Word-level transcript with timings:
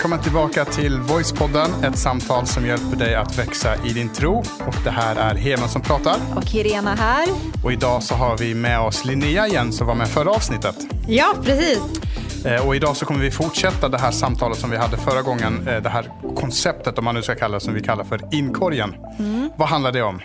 Välkommen 0.00 0.22
tillbaka 0.22 0.64
till 0.64 1.00
Voicepodden, 1.00 1.84
ett 1.84 1.98
samtal 1.98 2.46
som 2.46 2.66
hjälper 2.66 2.96
dig 2.96 3.14
att 3.14 3.38
växa 3.38 3.86
i 3.86 3.92
din 3.92 4.08
tro. 4.08 4.38
Och 4.38 4.74
det 4.84 4.90
här 4.90 5.16
är 5.16 5.34
Heman 5.34 5.68
som 5.68 5.82
pratar. 5.82 6.16
Och 6.36 6.54
Irena 6.54 6.94
här. 6.94 7.28
Och 7.64 7.72
idag 7.72 8.02
så 8.02 8.14
har 8.14 8.36
vi 8.38 8.54
med 8.54 8.80
oss 8.80 9.04
Linnea 9.04 9.46
igen 9.46 9.72
som 9.72 9.86
var 9.86 9.94
med 9.94 10.08
förra 10.08 10.30
avsnittet. 10.30 10.76
Ja, 11.08 11.34
precis. 11.44 11.80
Eh, 12.44 12.66
och 12.66 12.76
idag 12.76 12.96
så 12.96 13.06
kommer 13.06 13.20
vi 13.20 13.30
fortsätta 13.30 13.88
det 13.88 13.98
här 13.98 14.10
samtalet 14.10 14.58
som 14.58 14.70
vi 14.70 14.76
hade 14.76 14.96
förra 14.96 15.22
gången. 15.22 15.68
Eh, 15.68 15.82
det 15.82 15.88
här 15.88 16.10
konceptet, 16.36 16.98
om 16.98 17.04
man 17.04 17.14
nu 17.14 17.22
ska 17.22 17.34
kalla 17.34 17.54
det, 17.54 17.60
som 17.60 17.74
vi 17.74 17.82
kallar 17.82 18.04
för 18.04 18.20
inkorgen. 18.32 18.94
Mm. 19.18 19.50
Vad 19.56 19.68
handlar 19.68 19.92
det 19.92 20.02
om? 20.02 20.20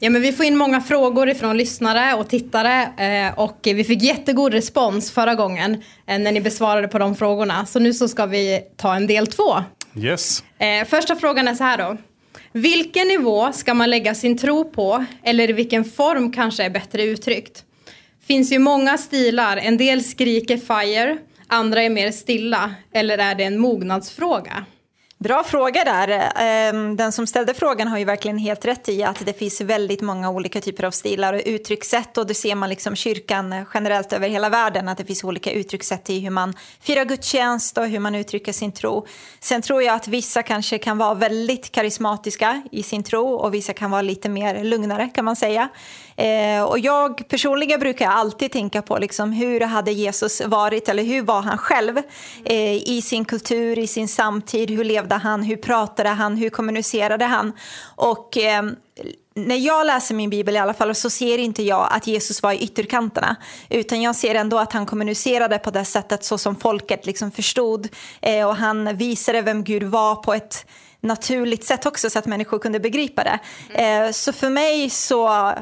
Ja, 0.00 0.10
men 0.10 0.22
vi 0.22 0.32
får 0.32 0.46
in 0.46 0.56
många 0.56 0.80
frågor 0.80 1.28
ifrån 1.28 1.56
lyssnare 1.56 2.14
och 2.14 2.28
tittare 2.28 2.82
eh, 2.82 3.38
och 3.38 3.58
vi 3.62 3.84
fick 3.84 4.02
jättegod 4.02 4.54
respons 4.54 5.10
förra 5.10 5.34
gången 5.34 5.82
eh, 6.06 6.18
när 6.18 6.32
ni 6.32 6.40
besvarade 6.40 6.88
på 6.88 6.98
de 6.98 7.16
frågorna. 7.16 7.66
Så 7.66 7.78
nu 7.78 7.94
så 7.94 8.08
ska 8.08 8.26
vi 8.26 8.60
ta 8.76 8.94
en 8.94 9.06
del 9.06 9.26
två. 9.26 9.64
Yes. 9.96 10.44
Eh, 10.58 10.84
första 10.88 11.16
frågan 11.16 11.48
är 11.48 11.54
så 11.54 11.64
här 11.64 11.78
då. 11.78 11.96
Vilken 12.52 13.08
nivå 13.08 13.52
ska 13.52 13.74
man 13.74 13.90
lägga 13.90 14.14
sin 14.14 14.38
tro 14.38 14.70
på 14.70 15.04
eller 15.22 15.50
i 15.50 15.52
vilken 15.52 15.84
form 15.84 16.32
kanske 16.32 16.64
är 16.64 16.70
bättre 16.70 17.02
uttryckt? 17.02 17.64
Finns 18.26 18.52
ju 18.52 18.58
många 18.58 18.98
stilar, 18.98 19.56
en 19.56 19.76
del 19.76 20.04
skriker 20.04 20.56
fire, 20.56 21.18
andra 21.46 21.82
är 21.82 21.90
mer 21.90 22.10
stilla 22.10 22.74
eller 22.92 23.18
är 23.18 23.34
det 23.34 23.44
en 23.44 23.58
mognadsfråga? 23.58 24.64
Bra 25.20 25.44
fråga 25.44 25.84
där. 25.84 26.32
Ehm, 26.36 26.96
den 26.96 27.12
som 27.12 27.26
ställde 27.26 27.54
frågan 27.54 27.88
har 27.88 27.98
ju 27.98 28.04
verkligen 28.04 28.38
helt 28.38 28.64
rätt 28.64 28.88
i 28.88 29.02
att 29.02 29.26
det 29.26 29.32
finns 29.32 29.60
väldigt 29.60 30.00
många 30.00 30.30
olika 30.30 30.60
typer 30.60 30.84
av 30.84 30.90
stilar 30.90 31.32
och 31.32 31.42
uttryckssätt 31.46 32.18
och 32.18 32.26
det 32.26 32.34
ser 32.34 32.54
man 32.54 32.68
liksom 32.68 32.96
kyrkan 32.96 33.64
generellt 33.74 34.12
över 34.12 34.28
hela 34.28 34.48
världen 34.48 34.88
att 34.88 34.98
det 34.98 35.04
finns 35.04 35.24
olika 35.24 35.52
uttryckssätt 35.52 36.10
i 36.10 36.20
hur 36.20 36.30
man 36.30 36.54
firar 36.80 37.04
gudstjänst 37.04 37.78
och 37.78 37.86
hur 37.86 37.98
man 37.98 38.14
uttrycker 38.14 38.52
sin 38.52 38.72
tro. 38.72 39.06
Sen 39.40 39.62
tror 39.62 39.82
jag 39.82 39.94
att 39.94 40.08
vissa 40.08 40.42
kanske 40.42 40.78
kan 40.78 40.98
vara 40.98 41.14
väldigt 41.14 41.72
karismatiska 41.72 42.62
i 42.72 42.82
sin 42.82 43.02
tro 43.02 43.34
och 43.34 43.54
vissa 43.54 43.72
kan 43.72 43.90
vara 43.90 44.02
lite 44.02 44.28
mer 44.28 44.64
lugnare 44.64 45.10
kan 45.14 45.24
man 45.24 45.36
säga. 45.36 45.68
Eh, 46.18 46.62
och 46.62 46.78
jag 46.78 47.28
personligen 47.28 47.80
brukar 47.80 48.08
alltid 48.08 48.52
tänka 48.52 48.82
på 48.82 48.98
liksom, 48.98 49.32
hur 49.32 49.60
hade 49.60 49.92
Jesus 49.92 50.42
varit 50.46 50.88
eller 50.88 51.02
hur 51.02 51.22
var 51.22 51.42
han 51.42 51.58
själv 51.58 51.98
eh, 52.44 52.74
i 52.74 53.02
sin 53.04 53.24
kultur, 53.24 53.78
i 53.78 53.86
sin 53.86 54.08
samtid, 54.08 54.70
hur 54.70 54.84
levde 54.84 55.14
han, 55.14 55.42
hur 55.42 55.56
pratade 55.56 56.08
han, 56.08 56.36
hur 56.36 56.50
kommunicerade 56.50 57.24
han? 57.24 57.52
Och 57.96 58.36
eh, 58.36 58.62
när 59.34 59.56
jag 59.56 59.86
läser 59.86 60.14
min 60.14 60.30
bibel 60.30 60.56
i 60.56 60.58
alla 60.58 60.74
fall 60.74 60.94
så 60.94 61.10
ser 61.10 61.38
inte 61.38 61.62
jag 61.62 61.88
att 61.90 62.06
Jesus 62.06 62.42
var 62.42 62.52
i 62.52 62.58
ytterkanterna 62.58 63.36
utan 63.70 64.02
jag 64.02 64.16
ser 64.16 64.34
ändå 64.34 64.58
att 64.58 64.72
han 64.72 64.86
kommunicerade 64.86 65.58
på 65.58 65.70
det 65.70 65.84
sättet 65.84 66.24
så 66.24 66.38
som 66.38 66.56
folket 66.56 67.06
liksom 67.06 67.30
förstod 67.30 67.88
eh, 68.20 68.48
och 68.48 68.56
han 68.56 68.96
visade 68.96 69.42
vem 69.42 69.64
Gud 69.64 69.82
var 69.82 70.14
på 70.14 70.34
ett 70.34 70.66
naturligt 71.00 71.64
sätt 71.64 71.86
också 71.86 72.10
så 72.10 72.18
att 72.18 72.26
människor 72.26 72.58
kunde 72.58 72.80
begripa 72.80 73.24
det. 73.24 73.38
Eh, 73.82 74.10
så 74.10 74.32
för 74.32 74.50
mig 74.50 74.90
så 74.90 75.52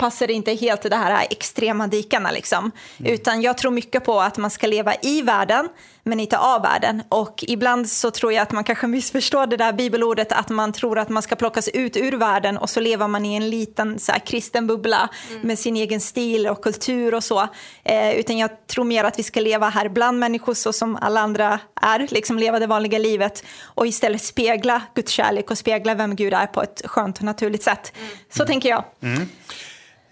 passar 0.00 0.30
inte 0.30 0.54
helt 0.54 0.84
i 0.84 0.88
de 0.88 0.96
här 0.96 1.26
extrema 1.30 1.86
dikarna. 1.86 2.30
Liksom. 2.30 2.70
Mm. 2.98 3.12
Utan 3.12 3.42
jag 3.42 3.58
tror 3.58 3.70
mycket 3.72 4.04
på 4.04 4.20
att 4.20 4.38
man 4.38 4.50
ska 4.50 4.66
leva 4.66 4.94
i 5.02 5.22
världen, 5.22 5.68
men 6.02 6.20
inte 6.20 6.38
av 6.38 6.62
världen. 6.62 7.02
Och 7.08 7.44
ibland 7.48 7.88
så 7.88 8.10
tror 8.10 8.32
jag 8.32 8.42
att 8.42 8.52
man 8.52 8.64
kanske 8.64 8.86
missförstår 8.96 9.46
det 9.46 9.56
där 9.56 9.72
bibelordet, 9.72 10.32
att 10.32 10.48
man 10.48 10.72
tror 10.72 10.98
att 10.98 11.08
man 11.08 11.22
ska 11.22 11.36
plockas 11.36 11.68
ut 11.68 11.96
ur 11.96 12.12
världen 12.12 12.58
och 12.58 12.70
så 12.70 12.80
lever 12.80 13.08
man 13.08 13.24
i 13.24 13.34
en 13.34 13.50
liten 13.50 13.98
så 13.98 14.12
här, 14.12 14.18
kristen 14.18 14.66
bubbla 14.66 15.08
mm. 15.30 15.42
med 15.42 15.58
sin 15.58 15.76
egen 15.76 16.00
stil 16.00 16.46
och 16.46 16.62
kultur 16.62 17.14
och 17.14 17.24
så. 17.24 17.48
Eh, 17.84 18.10
utan 18.10 18.38
jag 18.38 18.66
tror 18.66 18.84
mer 18.84 19.04
att 19.04 19.18
vi 19.18 19.22
ska 19.22 19.40
leva 19.40 19.68
här 19.68 19.88
bland 19.88 20.18
människor 20.18 20.54
så 20.54 20.72
som 20.72 20.96
alla 20.96 21.20
andra 21.20 21.58
är, 21.82 22.06
liksom 22.10 22.38
leva 22.38 22.58
det 22.58 22.66
vanliga 22.66 22.98
livet 22.98 23.44
och 23.62 23.86
istället 23.86 24.22
spegla 24.22 24.82
Guds 24.94 25.12
kärlek 25.12 25.50
och 25.50 25.58
spegla 25.58 25.94
vem 25.94 26.16
Gud 26.16 26.32
är 26.32 26.46
på 26.46 26.62
ett 26.62 26.82
skönt 26.84 27.18
och 27.18 27.24
naturligt 27.24 27.62
sätt. 27.62 27.92
Mm. 27.98 28.10
Så 28.30 28.46
tänker 28.46 28.68
jag. 28.68 28.84
Mm. 29.02 29.28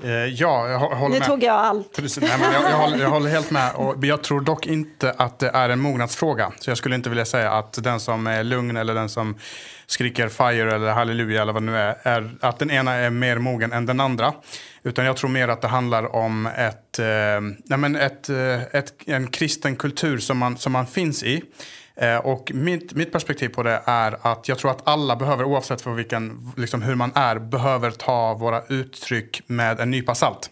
Eh, 0.02 0.10
ja, 0.10 0.68
jag 0.68 0.78
håller 0.78 1.08
med. 1.08 1.20
Nu 1.20 1.26
tog 1.26 1.42
jag 1.42 1.54
allt. 1.54 1.96
Precis, 1.96 2.22
nej, 2.22 2.30
men 2.40 2.52
jag, 2.52 2.62
jag, 2.62 2.78
håller, 2.78 2.98
jag, 2.98 3.10
håller, 3.10 3.30
helt 3.30 3.50
med. 3.50 3.74
Och 3.74 4.04
jag 4.04 4.22
tror 4.22 4.40
dock 4.40 4.66
inte 4.66 5.14
att 5.16 5.38
det 5.38 5.48
är 5.48 5.68
en 5.68 5.80
mognadsfråga. 5.80 6.52
Så 6.60 6.70
jag 6.70 6.78
skulle 6.78 6.94
inte 6.94 7.08
vilja 7.08 7.24
säga 7.24 7.52
att 7.52 7.82
den 7.82 8.00
som 8.00 8.26
är 8.26 8.44
lugn 8.44 8.76
eller 8.76 8.94
den 8.94 9.08
som 9.08 9.38
skriker 9.86 10.28
fire 10.28 10.74
eller 10.74 10.92
halleluja 10.92 11.42
eller 11.42 11.52
vad 11.52 11.62
det 11.62 11.66
nu 11.66 11.76
är, 11.76 11.96
är 12.02 12.30
att 12.40 12.58
den 12.58 12.70
ena 12.70 12.92
är 12.92 13.10
mer 13.10 13.38
mogen 13.38 13.72
än 13.72 13.86
den 13.86 14.00
andra. 14.00 14.32
Utan 14.82 15.04
jag 15.04 15.16
tror 15.16 15.30
mer 15.30 15.48
att 15.48 15.60
det 15.60 15.68
handlar 15.68 16.14
om 16.16 16.46
ett, 16.46 16.98
eh, 16.98 17.06
nej 17.64 17.78
men 17.78 17.96
ett, 17.96 18.28
eh, 18.28 18.62
ett, 18.62 18.92
en 19.06 19.26
kristen 19.26 19.76
kultur 19.76 20.18
som 20.18 20.38
man, 20.38 20.58
som 20.58 20.72
man 20.72 20.86
finns 20.86 21.22
i. 21.22 21.42
Eh, 22.00 22.16
och 22.16 22.52
mitt, 22.54 22.94
mitt 22.94 23.12
perspektiv 23.12 23.48
på 23.48 23.62
det 23.62 23.82
är 23.84 24.18
att 24.22 24.48
jag 24.48 24.58
tror 24.58 24.70
att 24.70 24.88
alla 24.88 25.16
behöver, 25.16 25.44
oavsett 25.44 25.80
för 25.80 25.90
vilken, 25.90 26.52
liksom 26.56 26.82
hur 26.82 26.94
man 26.94 27.12
är, 27.14 27.38
behöver 27.38 27.90
ta 27.90 28.34
våra 28.34 28.62
uttryck 28.68 29.42
med 29.46 29.80
en 29.80 29.90
nypa 29.90 30.14
salt. 30.14 30.50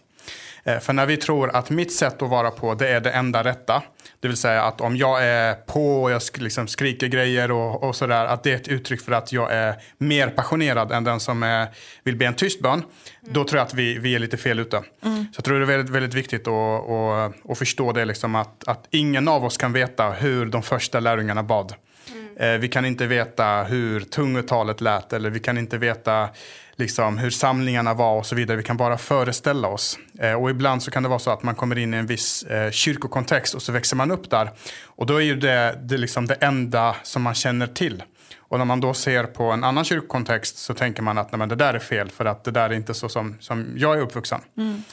Eh, 0.67 0.79
för 0.79 0.93
när 0.93 1.05
vi 1.05 1.17
tror 1.17 1.55
att 1.55 1.69
mitt 1.69 1.93
sätt 1.93 2.21
att 2.21 2.29
vara 2.29 2.51
på 2.51 2.75
det 2.75 2.87
är 2.87 3.01
det 3.01 3.11
enda 3.11 3.43
rätta, 3.43 3.83
det 4.19 4.27
vill 4.27 4.37
säga 4.37 4.63
att 4.63 4.81
om 4.81 4.97
jag 4.97 5.25
är 5.25 5.53
på 5.53 6.03
och 6.03 6.11
jag 6.11 6.21
liksom 6.37 6.67
skriker 6.67 7.07
grejer 7.07 7.51
och, 7.51 7.83
och 7.83 7.95
sådär, 7.95 8.25
att 8.25 8.43
det 8.43 8.51
är 8.51 8.55
ett 8.55 8.67
uttryck 8.67 9.01
för 9.01 9.11
att 9.11 9.31
jag 9.31 9.51
är 9.51 9.75
mer 9.97 10.27
passionerad 10.27 10.91
än 10.91 11.03
den 11.03 11.19
som 11.19 11.43
är, 11.43 11.67
vill 12.03 12.15
be 12.15 12.25
en 12.25 12.33
tyst 12.33 12.61
bön, 12.61 12.73
mm. 12.73 12.85
då 13.21 13.43
tror 13.43 13.57
jag 13.57 13.65
att 13.65 13.73
vi, 13.73 13.97
vi 13.97 14.15
är 14.15 14.19
lite 14.19 14.37
fel 14.37 14.59
ute. 14.59 14.77
Mm. 14.77 15.25
Så 15.33 15.37
jag 15.37 15.45
tror 15.45 15.59
det 15.59 15.63
är 15.63 15.67
väldigt, 15.77 15.95
väldigt 15.95 16.13
viktigt 16.13 16.47
att, 16.47 16.89
att, 16.89 17.51
att 17.51 17.57
förstå 17.57 17.91
det, 17.91 18.05
liksom 18.05 18.35
att, 18.35 18.67
att 18.67 18.87
ingen 18.89 19.27
av 19.27 19.45
oss 19.45 19.57
kan 19.57 19.73
veta 19.73 20.09
hur 20.09 20.45
de 20.45 20.63
första 20.63 20.99
lärjungarna 20.99 21.43
bad. 21.43 21.73
Mm. 22.11 22.55
Eh, 22.55 22.59
vi 22.59 22.67
kan 22.67 22.85
inte 22.85 23.07
veta 23.07 23.63
hur 23.63 23.99
tungotalet 23.99 24.81
lät 24.81 25.13
eller 25.13 25.29
vi 25.29 25.39
kan 25.39 25.57
inte 25.57 25.77
veta 25.77 26.29
liksom, 26.77 27.17
hur 27.17 27.29
samlingarna 27.29 27.93
var 27.93 28.17
och 28.17 28.25
så 28.25 28.35
vidare. 28.35 28.57
Vi 28.57 28.63
kan 28.63 28.77
bara 28.77 28.97
föreställa 28.97 29.67
oss. 29.67 29.99
Eh, 30.19 30.33
och 30.33 30.49
ibland 30.49 30.83
så 30.83 30.91
kan 30.91 31.03
det 31.03 31.09
vara 31.09 31.19
så 31.19 31.31
att 31.31 31.43
man 31.43 31.55
kommer 31.55 31.77
in 31.77 31.93
i 31.93 31.97
en 31.97 32.05
viss 32.05 32.43
eh, 32.43 32.71
kyrkokontext 32.71 33.53
och 33.53 33.61
så 33.61 33.71
växer 33.71 33.95
man 33.95 34.11
upp 34.11 34.29
där. 34.29 34.49
Och 34.85 35.05
då 35.05 35.15
är 35.15 35.21
ju 35.21 35.35
det, 35.35 35.79
det, 35.81 35.97
liksom 35.97 36.27
det 36.27 36.33
enda 36.33 36.95
som 37.03 37.21
man 37.21 37.33
känner 37.33 37.67
till. 37.67 38.03
Och 38.39 38.57
när 38.57 38.65
man 38.65 38.79
då 38.79 38.93
ser 38.93 39.23
på 39.23 39.43
en 39.43 39.63
annan 39.63 39.83
kyrkokontext 39.85 40.57
så 40.57 40.73
tänker 40.73 41.01
man 41.01 41.17
att 41.17 41.31
nej, 41.31 41.39
men 41.39 41.49
det 41.49 41.55
där 41.55 41.73
är 41.73 41.79
fel 41.79 42.09
för 42.09 42.25
att 42.25 42.43
det 42.43 42.51
där 42.51 42.69
är 42.69 42.73
inte 42.73 42.93
så 42.93 43.09
som, 43.09 43.35
som 43.39 43.73
jag 43.77 43.97
är 43.97 44.01
uppvuxen. 44.01 44.41
Mm. 44.57 44.83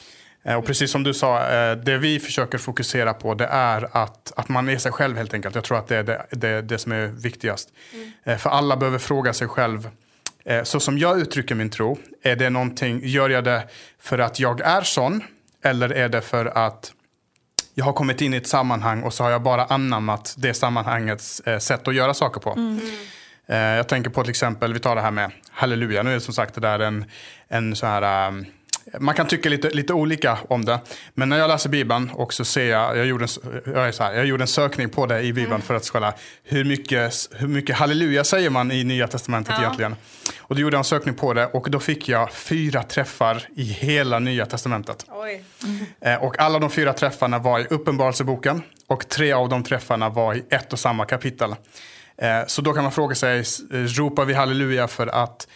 Eh, 0.44 0.54
och 0.54 0.66
precis 0.66 0.90
som 0.90 1.02
du 1.02 1.14
sa, 1.14 1.48
eh, 1.48 1.76
det 1.76 1.98
vi 1.98 2.20
försöker 2.20 2.58
fokusera 2.58 3.14
på 3.14 3.34
det 3.34 3.46
är 3.46 3.88
att, 3.96 4.32
att 4.36 4.48
man 4.48 4.68
är 4.68 4.78
sig 4.78 4.92
själv 4.92 5.16
helt 5.16 5.34
enkelt. 5.34 5.54
Jag 5.54 5.64
tror 5.64 5.78
att 5.78 5.86
det 5.86 5.96
är 5.96 6.02
det, 6.02 6.26
det, 6.30 6.62
det 6.62 6.78
som 6.78 6.92
är 6.92 7.06
viktigast. 7.06 7.68
Mm. 8.24 8.38
För 8.38 8.50
alla 8.50 8.76
behöver 8.76 8.98
fråga 8.98 9.32
sig 9.32 9.48
själv 9.48 9.88
Eh, 9.88 10.03
så 10.62 10.80
som 10.80 10.98
jag 10.98 11.20
uttrycker 11.20 11.54
min 11.54 11.70
tro, 11.70 11.98
är 12.22 12.36
det 12.36 12.50
någonting, 12.50 13.00
gör 13.04 13.30
jag 13.30 13.44
det 13.44 13.68
för 13.98 14.18
att 14.18 14.40
jag 14.40 14.60
är 14.60 14.82
sån? 14.82 15.22
Eller 15.62 15.92
är 15.92 16.08
det 16.08 16.20
för 16.20 16.46
att 16.46 16.92
jag 17.74 17.84
har 17.84 17.92
kommit 17.92 18.20
in 18.20 18.34
i 18.34 18.36
ett 18.36 18.46
sammanhang 18.46 19.02
och 19.02 19.14
så 19.14 19.24
har 19.24 19.30
jag 19.30 19.42
bara 19.42 19.64
anammat 19.64 20.34
det 20.38 20.54
sammanhangets 20.54 21.40
eh, 21.40 21.58
sätt 21.58 21.88
att 21.88 21.94
göra 21.94 22.14
saker 22.14 22.40
på. 22.40 22.50
Mm. 22.50 22.80
Eh, 23.46 23.58
jag 23.58 23.88
tänker 23.88 24.10
på 24.10 24.22
till 24.22 24.30
exempel, 24.30 24.72
vi 24.72 24.80
tar 24.80 24.96
det 24.96 25.02
här 25.02 25.10
med 25.10 25.30
halleluja. 25.50 26.02
Nu 26.02 26.10
är 26.10 26.14
det 26.14 26.20
som 26.20 26.34
sagt 26.34 26.54
det 26.54 26.60
där 26.60 26.78
en, 26.78 27.04
en 27.48 27.76
så 27.76 27.86
här 27.86 28.28
um, 28.28 28.46
man 28.98 29.14
kan 29.14 29.26
tycka 29.26 29.48
lite, 29.48 29.70
lite 29.70 29.92
olika 29.92 30.38
om 30.48 30.64
det. 30.64 30.80
Men 31.14 31.28
när 31.28 31.38
jag 31.38 31.48
läser 31.48 31.70
Bibeln 31.70 32.10
och 32.10 32.34
så 32.34 32.44
ser 32.44 32.70
jag, 32.70 32.96
jag 32.96 33.06
gjorde 33.06 33.24
en, 33.24 33.62
jag 33.74 33.92
här, 34.00 34.14
jag 34.14 34.26
gjorde 34.26 34.42
en 34.42 34.48
sökning 34.48 34.90
på 34.90 35.06
det 35.06 35.20
i 35.20 35.32
Bibeln 35.32 35.54
mm. 35.54 35.62
för 35.62 35.74
att 35.74 35.90
kolla 35.90 36.14
hur 36.42 36.64
mycket, 36.64 37.14
hur 37.32 37.48
mycket 37.48 37.76
halleluja 37.76 38.24
säger 38.24 38.50
man 38.50 38.72
i 38.72 38.84
Nya 38.84 39.08
Testamentet 39.08 39.54
ja. 39.56 39.62
egentligen. 39.62 39.96
Och 40.38 40.54
då 40.54 40.60
gjorde 40.60 40.74
jag 40.74 40.78
en 40.78 40.84
sökning 40.84 41.14
på 41.14 41.34
det 41.34 41.46
och 41.46 41.70
då 41.70 41.80
fick 41.80 42.08
jag 42.08 42.32
fyra 42.32 42.82
träffar 42.82 43.42
i 43.56 43.64
hela 43.64 44.18
Nya 44.18 44.46
Testamentet. 44.46 45.06
Mm. 46.02 46.20
Och 46.20 46.38
alla 46.38 46.58
de 46.58 46.70
fyra 46.70 46.92
träffarna 46.92 47.38
var 47.38 47.60
i 47.60 47.66
Uppenbarelseboken 47.70 48.62
och 48.86 49.08
tre 49.08 49.32
av 49.32 49.48
de 49.48 49.64
träffarna 49.64 50.08
var 50.08 50.34
i 50.34 50.44
ett 50.50 50.72
och 50.72 50.78
samma 50.78 51.04
kapitel. 51.04 51.54
Eh, 52.18 52.46
så 52.46 52.62
då 52.62 52.72
kan 52.72 52.82
man 52.82 52.92
fråga 52.92 53.14
sig, 53.14 53.44
ropar 53.70 54.24
vi 54.24 54.34
halleluja 54.34 54.88
för 54.88 55.06
att, 55.06 55.48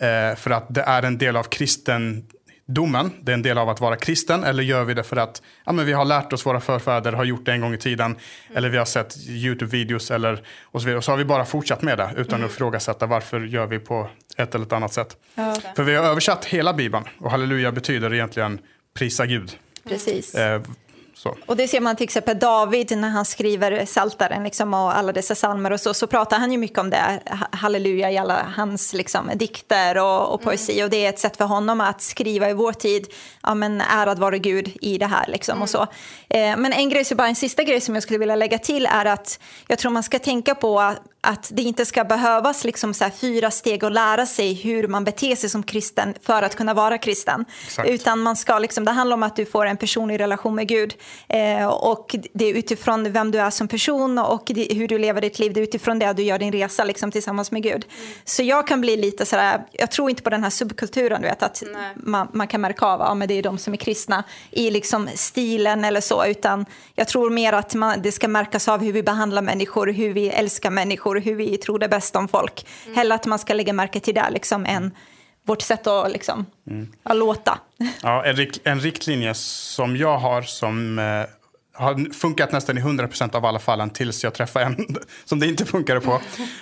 eh, 0.00 0.36
för 0.36 0.50
att 0.50 0.66
det 0.68 0.82
är 0.82 1.02
en 1.02 1.18
del 1.18 1.36
av 1.36 1.42
kristen 1.42 2.26
domen, 2.66 3.10
det 3.20 3.32
är 3.32 3.34
en 3.34 3.42
del 3.42 3.58
av 3.58 3.68
att 3.68 3.80
vara 3.80 3.96
kristen, 3.96 4.44
eller 4.44 4.62
gör 4.62 4.84
vi 4.84 4.94
det 4.94 5.02
för 5.02 5.16
att 5.16 5.42
ja, 5.64 5.72
men 5.72 5.86
vi 5.86 5.92
har 5.92 6.04
lärt 6.04 6.32
oss, 6.32 6.46
våra 6.46 6.60
förfäder 6.60 7.12
har 7.12 7.24
gjort 7.24 7.44
det 7.44 7.52
en 7.52 7.60
gång 7.60 7.74
i 7.74 7.78
tiden, 7.78 8.06
mm. 8.06 8.18
eller 8.54 8.68
vi 8.68 8.78
har 8.78 8.84
sett 8.84 9.16
YouTube-videos 9.16 10.14
eller 10.14 10.44
och 10.62 10.80
så 10.80 10.86
vidare. 10.86 10.98
Och 10.98 11.04
så 11.04 11.12
har 11.12 11.16
vi 11.16 11.24
bara 11.24 11.44
fortsatt 11.44 11.82
med 11.82 11.98
det 11.98 12.10
utan 12.16 12.34
mm. 12.34 12.46
att 12.46 12.52
ifrågasätta 12.52 13.06
varför 13.06 13.40
gör 13.40 13.66
vi 13.66 13.78
på 13.78 14.08
ett 14.36 14.54
eller 14.54 14.66
ett 14.66 14.72
annat 14.72 14.92
sätt. 14.92 15.16
Ja. 15.34 15.56
För 15.76 15.82
vi 15.82 15.94
har 15.94 16.04
översatt 16.04 16.44
hela 16.44 16.72
Bibeln 16.72 17.04
och 17.18 17.30
halleluja 17.30 17.72
betyder 17.72 18.14
egentligen 18.14 18.58
prisa 18.94 19.26
Gud. 19.26 19.52
Precis. 19.88 20.34
Eh, 20.34 20.62
så. 21.22 21.36
Och 21.46 21.56
det 21.56 21.68
ser 21.68 21.80
man 21.80 21.96
till 21.96 22.04
exempel 22.04 22.38
David 22.38 22.98
när 22.98 23.08
han 23.08 23.24
skriver 23.24 23.86
Saltaren 23.86 24.44
liksom, 24.44 24.74
och 24.74 24.96
alla 24.96 25.12
dessa 25.12 25.34
psalmer 25.34 25.70
och 25.70 25.80
så, 25.80 25.94
så 25.94 26.06
pratar 26.06 26.38
han 26.38 26.52
ju 26.52 26.58
mycket 26.58 26.78
om 26.78 26.90
det, 26.90 27.20
halleluja 27.52 28.10
i 28.10 28.18
alla 28.18 28.46
hans 28.56 28.92
liksom, 28.92 29.30
dikter 29.34 29.98
och, 29.98 30.34
och 30.34 30.42
poesi 30.42 30.72
mm. 30.72 30.84
och 30.84 30.90
det 30.90 31.04
är 31.04 31.08
ett 31.08 31.18
sätt 31.18 31.36
för 31.36 31.44
honom 31.44 31.80
att 31.80 32.02
skriva 32.02 32.50
i 32.50 32.52
vår 32.52 32.72
tid, 32.72 33.06
ja 33.42 33.54
men 33.54 33.80
ärad 33.80 34.18
vare 34.18 34.38
Gud 34.38 34.76
i 34.80 34.98
det 34.98 35.06
här 35.06 35.26
liksom 35.28 35.52
mm. 35.52 35.62
och 35.62 35.70
så. 35.70 35.82
Eh, 36.28 36.56
men 36.56 36.72
en 36.72 36.88
grej, 36.88 37.04
så 37.04 37.14
bara 37.14 37.28
en 37.28 37.34
sista 37.34 37.62
grej 37.62 37.80
som 37.80 37.94
jag 37.94 38.02
skulle 38.02 38.18
vilja 38.18 38.36
lägga 38.36 38.58
till 38.58 38.86
är 38.86 39.04
att 39.04 39.38
jag 39.66 39.78
tror 39.78 39.90
man 39.90 40.02
ska 40.02 40.18
tänka 40.18 40.54
på 40.54 40.94
att 41.24 41.50
det 41.54 41.62
inte 41.62 41.84
ska 41.86 42.04
behövas 42.04 42.64
liksom 42.64 42.94
så 42.94 43.10
fyra 43.20 43.50
steg 43.50 43.84
att 43.84 43.92
lära 43.92 44.26
sig 44.26 44.52
hur 44.54 44.88
man 44.88 45.04
beter 45.04 45.36
sig 45.36 45.50
som 45.50 45.62
kristen 45.62 46.14
för 46.22 46.42
att 46.42 46.56
kunna 46.56 46.74
vara 46.74 46.98
kristen. 46.98 47.44
Exakt. 47.66 47.88
Utan 47.88 48.18
man 48.18 48.36
ska 48.36 48.58
liksom, 48.58 48.84
det 48.84 48.90
handlar 48.90 49.14
om 49.14 49.22
att 49.22 49.36
du 49.36 49.44
får 49.44 49.66
en 49.66 49.76
personlig 49.76 50.20
relation 50.20 50.54
med 50.54 50.68
Gud. 50.68 50.94
Eh, 51.28 51.66
och 51.66 52.16
det 52.32 52.44
är 52.44 52.54
utifrån 52.54 53.12
vem 53.12 53.30
du 53.30 53.38
är 53.38 53.50
som 53.50 53.68
person 53.68 54.18
och 54.18 54.42
det, 54.46 54.74
hur 54.74 54.88
du 54.88 54.98
lever 54.98 55.20
ditt 55.20 55.38
liv. 55.38 55.52
Det 55.52 55.60
är 55.60 55.62
utifrån 55.62 55.98
det 55.98 56.12
du 56.12 56.22
gör 56.22 56.38
din 56.38 56.52
resa 56.52 56.84
liksom, 56.84 57.10
tillsammans 57.10 57.50
med 57.50 57.62
Gud. 57.62 57.86
Mm. 57.98 58.12
Så 58.24 58.42
jag 58.42 58.66
kan 58.66 58.80
bli 58.80 58.96
lite 58.96 59.26
sådär, 59.26 59.64
jag 59.72 59.90
tror 59.90 60.10
inte 60.10 60.22
på 60.22 60.30
den 60.30 60.42
här 60.42 60.50
subkulturen, 60.50 61.22
du 61.22 61.28
vet, 61.28 61.42
att 61.42 61.62
man, 61.96 62.28
man, 62.32 62.48
kan 62.48 62.60
märka 62.60 62.86
av, 62.86 63.00
ja 63.00 63.14
men 63.14 63.28
det 63.28 63.34
är 63.34 63.42
de 63.42 63.58
som 63.58 63.72
är 63.72 63.76
kristna 63.76 64.24
i 64.50 64.70
liksom 64.70 65.08
stilen 65.14 65.84
eller 65.84 66.00
så. 66.00 66.26
Utan 66.26 66.66
jag 66.94 67.08
tror 67.08 67.30
mer 67.30 67.52
att 67.52 67.74
man, 67.74 68.02
det 68.02 68.12
ska 68.12 68.28
märkas 68.28 68.68
av 68.68 68.80
hur 68.80 68.92
vi 68.92 69.02
behandlar 69.02 69.42
människor, 69.42 69.86
hur 69.86 70.12
vi 70.12 70.28
älskar 70.28 70.70
människor, 70.70 71.11
hur 71.20 71.34
vi 71.34 71.56
tror 71.56 71.78
det 71.78 71.88
bäst 71.88 72.16
om 72.16 72.28
folk. 72.28 72.66
Mm. 72.84 72.96
Hellre 72.96 73.14
att 73.14 73.26
man 73.26 73.38
ska 73.38 73.54
lägga 73.54 73.72
märke 73.72 74.00
till 74.00 74.14
det 74.14 74.30
liksom, 74.30 74.66
än 74.66 74.90
vårt 75.46 75.62
sätt 75.62 75.86
att, 75.86 76.12
liksom, 76.12 76.46
mm. 76.70 76.88
att 77.02 77.16
låta. 77.16 77.58
Ja, 78.02 78.24
en, 78.24 78.36
rik, 78.36 78.60
en 78.64 78.80
riktlinje 78.80 79.34
som 79.34 79.96
jag 79.96 80.18
har 80.18 80.42
som 80.42 80.98
eh, 80.98 81.04
har 81.74 82.12
funkat 82.12 82.52
nästan 82.52 82.78
i 82.78 82.80
100% 82.80 83.36
av 83.36 83.44
alla 83.44 83.58
fallen 83.58 83.90
tills 83.90 84.24
jag 84.24 84.34
träffar 84.34 84.60
en 84.60 84.86
som 85.24 85.40
det 85.40 85.46
inte 85.46 85.64
funkade 85.64 86.00
på. 86.00 86.20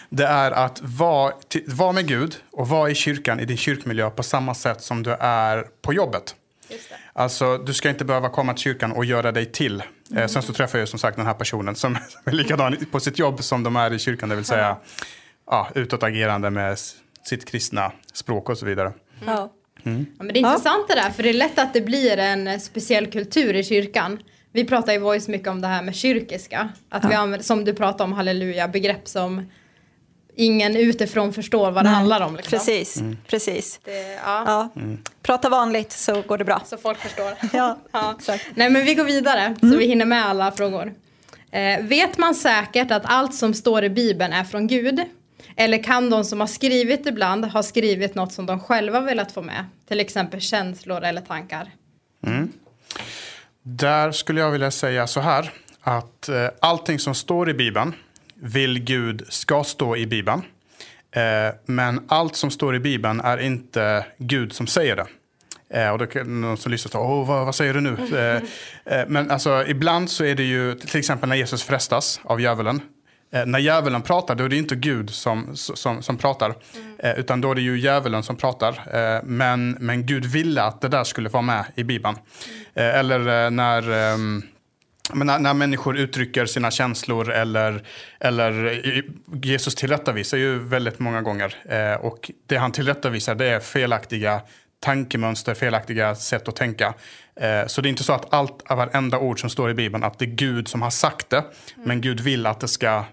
Det 0.08 0.25
är 0.25 0.50
att 0.50 0.81
vara, 0.82 1.32
vara 1.67 1.93
med 1.93 2.08
Gud 2.08 2.37
och 2.53 2.69
vara 2.69 2.91
i 2.91 2.94
kyrkan, 2.94 3.41
i 3.41 3.44
din 3.44 3.56
kyrkmiljö 3.56 4.11
på 4.11 4.23
samma 4.23 4.55
sätt 4.55 4.82
som 4.82 5.03
du 5.03 5.11
är 5.20 5.67
på 5.82 5.93
jobbet. 5.93 6.35
Alltså, 7.12 7.58
du 7.58 7.75
ska 7.75 7.88
inte 7.88 8.05
behöva 8.05 8.28
komma 8.28 8.55
till 8.55 8.62
kyrkan 8.62 8.93
och 8.93 9.05
göra 9.05 9.32
dig 9.32 9.46
till. 9.46 9.82
Mm. 10.11 10.22
Eh, 10.22 10.28
sen 10.28 10.43
så 10.43 10.52
träffar 10.52 10.78
jag 10.78 10.88
som 10.88 10.99
sagt 10.99 11.17
den 11.17 11.26
här 11.26 11.34
personen 11.34 11.75
som 11.75 11.96
är 12.25 12.32
likadan 12.32 12.76
på 12.90 13.00
sitt 13.00 13.19
jobb 13.19 13.43
som 13.43 13.62
de 13.62 13.76
är 13.76 13.93
i 13.93 13.99
kyrkan. 13.99 14.28
Det 14.28 14.37
vill 14.37 14.44
säga 14.44 14.76
ja, 15.46 15.69
utåtagerande 15.75 16.50
med 16.50 16.78
sitt 17.25 17.49
kristna 17.49 17.93
språk 18.12 18.49
och 18.49 18.58
så 18.58 18.67
vidare. 18.67 18.93
Mm. 19.22 19.49
Mm. 19.84 20.06
Ja, 20.19 20.25
men 20.25 20.34
det 20.34 20.38
är 20.38 20.40
intressant 20.40 20.88
det 20.88 20.94
där, 20.94 21.11
för 21.11 21.22
det 21.22 21.28
är 21.28 21.34
lätt 21.34 21.58
att 21.58 21.72
det 21.72 21.81
blir 21.81 22.19
en 22.19 22.61
speciell 22.61 23.06
kultur 23.06 23.55
i 23.55 23.64
kyrkan. 23.64 24.19
Vi 24.52 24.64
pratar 24.64 24.93
i 24.93 24.99
Voice 24.99 25.28
mycket 25.28 25.49
om 25.49 25.61
det 25.61 25.69
här 25.69 25.82
med 25.82 25.94
kyrkiska. 25.94 26.69
Att 26.88 27.02
ja. 27.02 27.08
vi 27.08 27.14
använder, 27.14 27.44
som 27.44 27.64
du 27.64 27.75
pratar 27.75 28.05
om, 28.05 28.12
halleluja, 28.12 28.69
begrepp 28.69 29.08
som 29.08 29.50
ingen 30.37 30.77
utifrån 30.77 31.32
förstår 31.32 31.71
vad 31.71 31.85
det 31.85 31.88
handlar 31.88 32.21
om. 32.21 32.37
Liksom. 32.37 32.59
Precis, 32.59 32.97
mm. 33.00 33.17
precis. 33.27 33.81
Det, 33.85 34.12
ja. 34.25 34.43
ja. 34.47 34.69
Mm. 34.77 34.99
Prata 35.23 35.49
vanligt 35.49 35.93
så 35.93 36.23
går 36.23 36.38
det 36.38 36.44
bra. 36.44 36.62
Så 36.67 36.77
folk 36.77 36.99
förstår. 36.99 37.32
ja, 37.53 37.79
ja. 37.93 38.17
Nej 38.55 38.71
men 38.71 38.85
vi 38.85 38.94
går 38.94 39.05
vidare 39.05 39.41
mm. 39.41 39.73
så 39.73 39.79
vi 39.79 39.87
hinner 39.87 40.05
med 40.05 40.27
alla 40.27 40.53
frågor. 40.53 40.94
Eh, 41.50 41.85
vet 41.85 42.19
man 42.19 42.35
säkert 42.35 42.91
att 42.91 43.03
allt 43.05 43.35
som 43.35 43.55
står 43.55 43.85
i 43.85 43.91
Bibeln 43.91 44.32
är 44.32 44.44
från 44.44 44.67
Gud? 44.67 45.00
Eller 45.56 45.82
kan 45.82 46.11
de 46.11 46.25
som 46.25 46.41
har 46.41 46.47
skrivit 46.47 47.06
ibland 47.06 47.44
ha 47.44 47.62
skrivit 47.62 48.15
något 48.15 48.32
som 48.32 48.47
de 48.47 48.61
själva 48.61 49.00
velat 49.00 49.32
få 49.32 49.43
med? 49.43 49.65
Till 49.88 50.00
exempel 50.00 50.41
känslor 50.41 51.05
eller 51.05 51.21
tankar. 51.21 51.71
Mm. 52.27 52.53
Där 53.62 54.12
skulle 54.12 54.41
jag 54.41 54.50
vilja 54.50 54.71
säga 54.71 55.06
så 55.06 55.21
här. 55.21 55.53
Att 55.81 56.29
eh, 56.29 56.49
allting 56.61 56.99
som 56.99 57.15
står 57.15 57.50
i 57.50 57.55
Bibeln 57.55 57.94
vill 58.40 58.78
Gud 58.78 59.26
ska 59.28 59.64
stå 59.64 59.96
i 59.96 60.06
Bibeln. 60.06 60.42
Eh, 61.12 61.54
men 61.66 62.04
allt 62.08 62.37
som 62.37 62.50
står 62.50 62.76
i 62.76 62.81
Bibeln 62.81 63.20
är 63.20 63.38
inte 63.38 64.06
Gud 64.19 64.52
som 64.52 64.66
säger 64.66 64.96
det. 64.96 65.06
Eh, 65.81 65.90
och 65.90 65.98
då 65.98 66.06
kan 66.06 66.40
någon 66.40 66.56
som 66.56 66.72
lyssnar 66.72 66.90
säga, 66.90 67.02
Åh, 67.02 67.26
vad, 67.26 67.44
vad, 67.44 67.54
säger 67.54 67.75
du 67.75 67.81
nu? 67.81 67.96
Eh, 68.84 69.04
men 69.08 69.31
alltså, 69.31 69.64
ibland 69.66 70.10
så 70.10 70.25
är 70.25 70.34
det 70.34 70.42
ju, 70.42 70.75
till 70.75 70.98
exempel 70.98 71.28
när 71.28 71.37
Jesus 71.37 71.62
frestas 71.62 72.20
av 72.25 72.40
djävulen. 72.40 72.81
När 73.46 73.58
djävulen 73.58 74.02
pratar, 74.02 74.34
då 74.34 74.44
är 74.44 74.48
det 74.48 74.56
inte 74.56 74.76
Gud 74.76 75.10
som, 75.10 75.48
som, 75.54 76.02
som 76.02 76.16
pratar. 76.16 76.54
Mm. 76.75 77.20
Utan 77.20 77.40
då 77.40 77.50
är 77.50 77.54
det 77.54 77.60
ju 77.60 77.78
djävulen 77.78 78.22
som 78.22 78.36
pratar. 78.36 78.81
men, 79.25 79.70
men 79.81 80.06
Gud 80.06 80.26
ville 80.26 80.62
att 80.62 80.81
det 80.81 80.88
där 80.88 81.04
skulle 81.04 81.28
vara 81.28 81.43
med 81.43 81.64
i 81.75 81.84
Bibeln. 81.84 82.16
Mm. 82.75 82.98
eller 82.98 83.50
när 83.50 83.90
ehm, 83.90 84.43
men 85.14 85.26
när, 85.26 85.38
när, 85.38 85.54
människor 85.54 85.96
uttrycker 85.96 86.46
sina 86.46 86.70
känslor 86.70 87.30
eller, 87.30 87.82
eller 88.20 88.82
Jesus 89.42 89.74
tillrättavisar 89.74 90.38
ju 90.38 90.58
väldigt 90.58 90.98
många 90.98 91.22
gånger. 91.22 91.54
Eh, 91.64 92.04
och 92.04 92.30
det 92.46 92.56
han 92.56 92.72
tillrättavisar 92.72 93.34
det 93.34 93.46
är 93.46 93.60
felaktiga 93.60 94.40
tankemönster, 94.80 95.54
felaktiga 95.54 96.14
sätt 96.14 96.48
att 96.48 96.56
tänka. 96.56 96.94
Eh, 97.36 97.66
så 97.66 97.80
det 97.80 97.88
är 97.88 97.90
inte 97.90 98.04
så 98.04 98.12
att 98.12 98.34
allt, 98.34 98.62
varenda 98.70 99.18
ord 99.18 99.40
som 99.40 99.50
står 99.50 99.70
i 99.70 99.74
Bibeln, 99.74 100.04
att 100.04 100.18
det 100.18 100.24
är 100.24 100.30
Gud 100.34 100.68
som 100.68 100.82
har 100.82 100.90
sagt 100.90 101.30
det. 101.30 101.36
Mm. 101.36 101.52
Men 101.88 102.00
Gud 102.00 102.20
vill 102.20 102.46
att 102.46 102.60
det 102.60 102.68
ska 102.68 103.04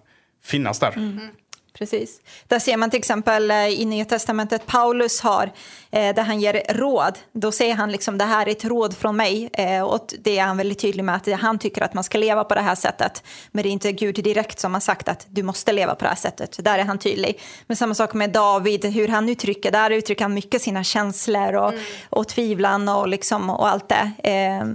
finnas 0.43 0.79
där. 0.79 0.93
Mm 0.95 1.29
precis. 1.77 2.21
Där 2.47 2.59
ser 2.59 2.77
man 2.77 2.89
till 2.89 2.99
exempel 2.99 3.51
eh, 3.51 3.67
i 3.67 3.85
Nya 3.85 4.05
Testamentet 4.05 4.65
Paulus 4.65 5.21
har, 5.21 5.51
eh, 5.91 6.15
där 6.15 6.23
han 6.23 6.39
ger 6.39 6.61
råd. 6.69 7.17
Då 7.31 7.51
säger 7.51 7.75
han 7.75 7.91
liksom 7.91 8.17
det 8.17 8.25
här 8.25 8.47
är 8.47 8.51
ett 8.51 8.65
råd 8.65 8.97
från 8.97 9.15
mig. 9.15 9.49
Eh, 9.53 9.81
och 9.81 10.13
det 10.19 10.39
är 10.39 10.43
han 10.43 10.57
väldigt 10.57 10.79
tydlig 10.79 11.03
med 11.03 11.15
att 11.15 11.41
han 11.41 11.59
tycker 11.59 11.81
att 11.81 11.93
man 11.93 12.03
ska 12.03 12.17
leva 12.17 12.43
på 12.43 12.55
det 12.55 12.61
här 12.61 12.75
sättet. 12.75 13.23
Men 13.51 13.63
det 13.63 13.69
är 13.69 13.71
inte 13.71 13.91
Gud 13.91 14.15
direkt 14.15 14.59
som 14.59 14.73
har 14.73 14.81
sagt 14.81 15.07
att 15.07 15.27
du 15.29 15.43
måste 15.43 15.71
leva 15.71 15.95
på 15.95 16.03
det 16.03 16.09
här 16.09 16.15
sättet. 16.15 16.59
Där 16.63 16.79
är 16.79 16.83
han 16.83 16.97
tydlig. 16.97 17.39
Men 17.67 17.77
samma 17.77 17.93
sak 17.93 18.13
med 18.13 18.29
David, 18.29 18.85
hur 18.85 19.07
han 19.07 19.29
uttrycker, 19.29 19.71
där 19.71 19.91
uttrycker 19.91 20.23
han 20.23 20.33
mycket 20.33 20.61
sina 20.61 20.83
känslor 20.83 21.55
och, 21.55 21.69
mm. 21.69 21.83
och 22.09 22.27
tvivlan 22.27 22.89
och, 22.89 23.07
liksom, 23.07 23.49
och 23.49 23.67
allt 23.67 23.89
det. 23.89 24.11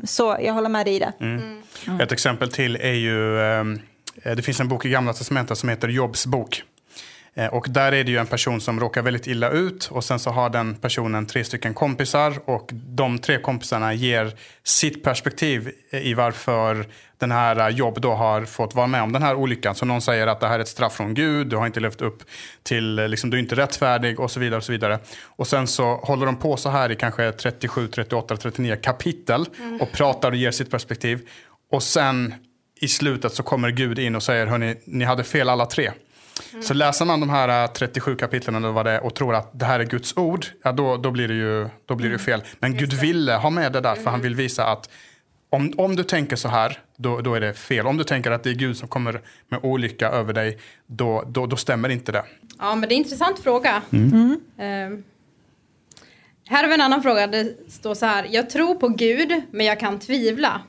Så 0.05 0.37
jag 0.41 0.53
håller 0.53 0.69
med 0.69 0.87
dig 0.87 0.95
i 0.95 0.99
det. 0.99 1.13
Mm. 1.21 1.63
Mm. 1.87 2.01
Ett 2.01 2.13
exempel 2.13 2.53
till 2.53 2.77
är 2.77 2.93
ju, 2.93 3.37
det 4.37 4.43
finns 4.43 4.61
en 4.61 4.69
bok 4.69 4.85
i 4.85 4.89
Gamla 4.89 5.13
Testamentet 5.13 5.59
som 5.59 5.69
heter 5.69 5.89
Jobs 5.89 6.27
bok. 6.27 6.65
Eh, 7.35 7.47
och 7.47 7.67
där 7.71 7.93
är 7.93 8.05
det 8.05 8.11
ju 8.11 8.19
en 8.19 8.27
person 8.27 8.61
som 8.61 8.81
råkar 8.81 9.03
väldigt 9.03 9.27
illa 9.27 9.51
ut 9.51 9.89
och 9.93 10.05
sen 10.05 10.19
så 10.19 10.31
har 10.31 10.51
den 10.51 10.75
personen 10.75 11.27
tre 11.27 11.45
stycken 11.45 11.75
kompisar 11.75 12.35
och 12.45 12.71
de 12.73 13.19
tre 13.19 13.39
kompisarna 13.39 13.95
ger 13.95 14.33
sitt 14.65 15.05
perspektiv 15.05 15.71
i 15.91 16.15
varför 16.15 16.87
den 17.19 17.31
här 17.31 17.71
jobb 17.71 18.01
då 18.01 18.15
har 18.15 18.45
fått 18.45 18.75
vara 18.75 18.87
med 18.87 19.03
om 19.03 19.13
den 19.13 19.23
här 19.23 19.35
olyckan. 19.35 19.75
Så 19.75 19.85
någon 19.85 20.03
säger 20.03 20.27
att 20.27 20.41
det 20.41 20.49
här 20.49 20.59
är 20.59 20.63
ett 20.63 20.69
straff 20.69 20.93
från 20.93 21.15
Gud, 21.15 21.47
du 21.47 21.57
har 21.57 21.67
inte 21.67 21.81
levt 21.81 22.03
upp 22.03 22.23
till, 22.63 22.95
liksom, 22.95 23.31
du 23.31 23.37
är 23.37 23.43
inte 23.43 23.55
rättfärdig 23.55 24.21
och 24.21 24.31
så 24.31 24.41
vidare. 24.41 24.57
Och 24.57 24.65
så 24.65 24.73
vidare. 24.73 24.99
Och 25.25 25.47
sen 25.47 25.67
så 25.67 25.97
håller 25.97 26.27
de 26.27 26.37
på 26.37 26.57
så 26.57 26.71
här 26.71 26.91
i 26.91 26.97
kanske 26.97 27.33
37, 27.33 27.89
38, 27.89 28.37
39 28.37 28.77
kapitel 28.83 29.47
mm. 29.59 29.81
och 29.81 29.93
pratar 29.93 30.31
och 30.31 30.37
ger 30.37 30.51
sitt 30.51 30.71
perspektiv. 30.71 31.29
Och 31.71 31.83
sen 31.83 32.35
i 32.81 32.89
slutet 32.89 33.33
så 33.33 33.43
kommer 33.43 33.71
Gud 33.71 33.99
in 33.99 34.17
och 34.17 34.23
säger, 34.23 34.47
hörni, 34.47 34.77
ni 34.85 35.05
hade 35.05 35.25
fel 35.25 35.49
alla 35.49 35.67
tre. 35.67 35.91
Mm. 36.53 36.63
Så 36.63 36.75
läser 36.75 37.05
man 37.05 37.21
de 37.21 37.31
här 37.31 37.67
37 37.67 38.11
äh, 38.11 38.17
kapitlen 38.17 38.55
eller 38.55 38.73
vad 38.73 38.87
det 38.87 38.91
är 38.91 39.05
och 39.05 39.15
tror 39.15 39.35
att 39.35 39.59
det 39.59 39.65
här 39.65 39.81
är 39.81 39.85
Guds 39.85 40.17
ord, 40.17 40.47
ja, 40.63 40.73
då, 40.73 40.97
då 40.97 41.11
blir 41.11 41.29
det 41.29 41.35
ju 41.35 41.69
då 41.87 41.95
blir 41.95 42.09
det 42.09 42.15
mm. 42.15 42.25
fel. 42.25 42.43
Men 42.59 42.77
Gud 42.77 42.93
ville 42.93 43.33
ha 43.33 43.51
med 43.51 43.73
det 43.73 43.81
där 43.81 43.95
för 43.95 44.05
han 44.05 44.15
mm. 44.15 44.23
vill 44.23 44.35
visa 44.35 44.67
att 44.67 44.89
om, 45.51 45.73
om 45.77 45.97
du 45.97 46.05
tänker 46.05 46.37
så 46.37 46.49
här, 46.49 46.79
då, 46.97 47.21
då 47.21 47.35
är 47.35 47.41
det 47.41 47.55
fel. 47.55 47.87
Om 47.87 47.97
du 47.97 48.05
tänker 48.05 48.31
att 48.31 48.43
det 48.43 48.51
är 48.51 48.55
Gud 48.55 48.77
som 48.77 48.89
kommer 48.89 49.21
med 49.49 49.61
olycka 49.63 50.09
över 50.09 50.33
dig, 50.33 50.59
då, 50.87 51.25
då, 51.27 51.47
då 51.47 51.57
stämmer 51.57 51.89
inte 51.89 52.13
det. 52.13 52.25
Ja, 52.59 52.75
men 52.75 52.89
det 52.89 52.95
är 52.95 52.97
en 52.97 53.03
intressant 53.03 53.39
fråga. 53.39 53.83
Mm. 53.93 54.31
Uh, 54.33 54.99
här 56.47 56.63
har 56.63 56.69
vi 56.69 56.75
en 56.75 56.81
annan 56.81 57.03
fråga. 57.03 57.27
Det 57.27 57.73
står 57.73 57.95
så 57.95 58.07
här. 58.07 58.27
Jag 58.31 58.51
tror 58.51 58.75
på 58.75 58.89
Gud, 58.89 59.43
men 59.51 59.67
jag 59.67 59.81
kan 59.81 59.99
tvivla. 59.99 60.61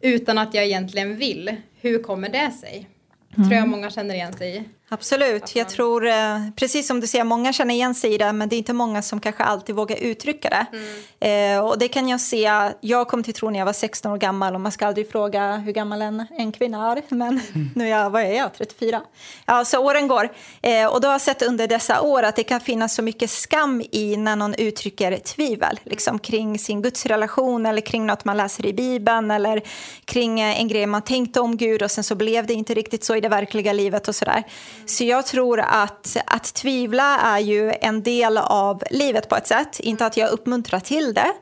Utan 0.00 0.38
att 0.38 0.54
jag 0.54 0.64
egentligen 0.64 1.16
vill. 1.16 1.56
Hur 1.80 2.02
kommer 2.02 2.28
det 2.28 2.50
sig? 2.50 2.88
Mm. 3.36 3.48
tror 3.48 3.58
jag 3.58 3.68
många 3.68 3.90
känner 3.90 4.14
igen 4.14 4.32
sig 4.32 4.56
i. 4.56 4.64
Absolut. 4.88 5.56
Jag 5.56 5.68
tror, 5.68 6.06
eh, 6.06 6.40
precis 6.56 6.86
som 6.86 7.00
du 7.00 7.06
säger, 7.06 7.24
många 7.24 7.52
känner 7.52 7.74
igen 7.74 7.94
sig 7.94 8.14
i 8.14 8.18
det 8.18 8.32
men 8.32 8.48
det 8.48 8.56
är 8.56 8.58
inte 8.58 8.72
många 8.72 9.02
som 9.02 9.20
kanske 9.20 9.44
alltid 9.44 9.74
vågar 9.74 9.96
uttrycka 9.96 10.48
det. 10.48 10.66
Mm. 10.72 11.56
Eh, 11.56 11.66
och 11.66 11.78
det 11.78 11.88
kan 11.88 12.08
jag 12.08 12.20
se, 12.20 12.70
jag 12.80 13.08
kom 13.08 13.22
till 13.22 13.34
tro 13.34 13.50
när 13.50 13.58
jag 13.58 13.66
var 13.66 13.72
16 13.72 14.12
år 14.12 14.16
gammal 14.16 14.54
och 14.54 14.60
man 14.60 14.72
ska 14.72 14.86
aldrig 14.86 15.10
fråga 15.10 15.56
hur 15.56 15.72
gammal 15.72 16.02
en, 16.02 16.26
en 16.38 16.52
kvinna 16.52 16.92
är. 16.92 17.02
Men 17.08 17.28
mm. 17.28 17.70
nu 17.74 17.84
är 17.84 17.88
jag, 17.88 18.10
vad 18.10 18.22
är 18.22 18.32
jag, 18.32 18.54
34? 18.54 19.02
Ja, 19.46 19.64
så 19.64 19.78
åren 19.78 20.08
går. 20.08 20.28
Eh, 20.62 20.86
och 20.86 21.00
då 21.00 21.08
har 21.08 21.14
jag 21.14 21.20
sett 21.20 21.42
under 21.42 21.66
dessa 21.66 22.00
år 22.00 22.22
att 22.22 22.36
det 22.36 22.42
kan 22.42 22.60
finnas 22.60 22.94
så 22.94 23.02
mycket 23.02 23.30
skam 23.30 23.82
i 23.92 24.16
när 24.16 24.36
någon 24.36 24.54
uttrycker 24.54 25.18
tvivel 25.18 25.80
liksom, 25.84 26.18
kring 26.18 26.58
sin 26.58 26.82
gudsrelation 26.82 27.66
eller 27.66 27.80
kring 27.80 28.06
något 28.06 28.24
man 28.24 28.36
läser 28.36 28.66
i 28.66 28.72
Bibeln 28.72 29.30
eller 29.30 29.62
kring 30.04 30.40
eh, 30.40 30.60
en 30.60 30.68
grej 30.68 30.86
man 30.86 31.02
tänkte 31.02 31.40
om 31.40 31.56
Gud 31.56 31.82
och 31.82 31.90
sen 31.90 32.04
så 32.04 32.14
blev 32.14 32.46
det 32.46 32.54
inte 32.54 32.74
riktigt 32.74 33.04
så 33.04 33.16
i 33.16 33.20
det 33.20 33.28
verkliga 33.28 33.72
livet 33.72 34.08
och 34.08 34.14
sådär. 34.14 34.44
Så 34.86 35.04
jag 35.04 35.26
tror 35.26 35.60
att, 35.60 36.16
att 36.26 36.54
tvivla 36.54 37.20
är 37.20 37.38
ju 37.38 37.72
en 37.80 38.02
del 38.02 38.38
av 38.38 38.82
livet 38.90 39.28
på 39.28 39.36
ett 39.36 39.46
sätt. 39.46 39.80
Inte 39.80 40.06
att 40.06 40.16
jag 40.16 40.30
uppmuntrar 40.30 40.80
till 40.80 41.14
det. 41.14 41.32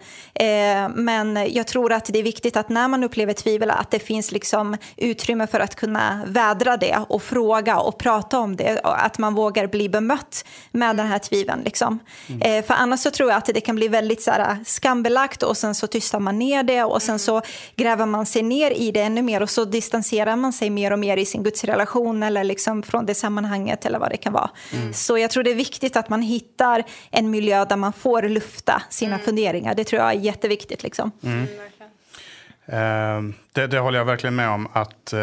Eh, 0.45 0.89
men 0.89 1.53
jag 1.53 1.67
tror 1.67 1.93
att 1.93 2.05
det 2.05 2.19
är 2.19 2.23
viktigt 2.23 2.57
att 2.57 2.69
när 2.69 2.89
man 2.89 3.05
upplever 3.05 3.33
tvivel 3.33 3.71
att 3.71 3.91
det 3.91 3.99
finns 3.99 4.33
liksom 4.33 4.77
utrymme 4.97 5.47
för 5.47 5.61
att 5.61 5.75
kunna 5.75 6.21
vädra 6.27 6.77
det 6.77 6.99
och 7.09 7.23
fråga 7.23 7.79
och 7.79 7.99
prata 7.99 8.39
om 8.39 8.57
det. 8.57 8.79
Och 8.79 9.05
att 9.05 9.19
man 9.19 9.35
vågar 9.35 9.67
bli 9.67 9.89
bemött 9.89 10.45
med 10.73 10.97
den 10.97 11.07
här 11.07 11.19
tvivlen. 11.19 11.61
Liksom. 11.65 11.99
Mm. 12.29 12.43
Eh, 12.43 12.65
för 12.65 12.75
annars 12.75 13.01
så 13.01 13.11
tror 13.11 13.31
jag 13.31 13.39
att 13.39 13.47
det 13.47 13.61
kan 13.61 13.77
bli 13.77 13.89
väldigt 13.89 14.23
så 14.23 14.31
här, 14.31 14.59
skambelagt 14.67 15.43
och 15.43 15.57
sen 15.57 15.75
så 15.75 15.87
tystar 15.87 16.21
man 16.21 16.39
ner 16.39 16.63
det 16.63 16.85
och 16.85 17.03
sen 17.03 17.19
så 17.19 17.43
gräver 17.77 18.07
man 18.07 18.27
sig 18.27 18.43
ner 18.43 18.71
i 18.71 18.91
det 18.91 19.01
ännu 19.01 19.23
mer 19.23 19.43
och 19.43 19.51
så 19.51 19.65
distanserar 19.65 20.37
man 20.37 20.53
sig 20.53 20.71
mer 20.71 20.91
och 20.91 20.99
mer 20.99 21.17
i 21.17 21.27
sin 21.27 21.43
gudsrelation 21.43 22.23
eller 22.23 22.45
liksom 22.45 22.83
från 22.83 23.07
det 23.07 23.15
familjesammanhanget 23.35 23.87
eller 23.87 23.99
vad 23.99 24.11
det 24.11 24.17
kan 24.17 24.33
vara. 24.33 24.51
Mm. 24.73 24.93
Så 24.93 25.19
jag 25.19 25.31
tror 25.31 25.45
det 25.45 25.51
är 25.51 25.55
viktigt 25.55 25.97
att 25.97 26.09
man 26.09 26.23
hittar 26.23 26.85
en 27.11 27.31
miljö 27.31 27.65
där 27.65 27.77
man 27.77 27.93
får 27.93 28.23
lufta 28.23 28.83
sina 28.91 29.15
mm. 29.15 29.25
funderingar. 29.25 29.75
Det 29.75 29.85
tror 29.85 30.03
jag 30.03 30.11
är 30.11 30.21
jätteviktigt. 30.21 30.83
Liksom. 30.83 31.11
Mm. 31.23 31.47
Uh, 32.69 33.35
det, 33.53 33.67
det, 33.67 33.79
håller 33.79 33.99
jag 33.99 34.07
verkligen 34.07 34.37
med 34.37 34.49
om. 34.49 34.69
Att, 34.73 35.13
uh, 35.15 35.21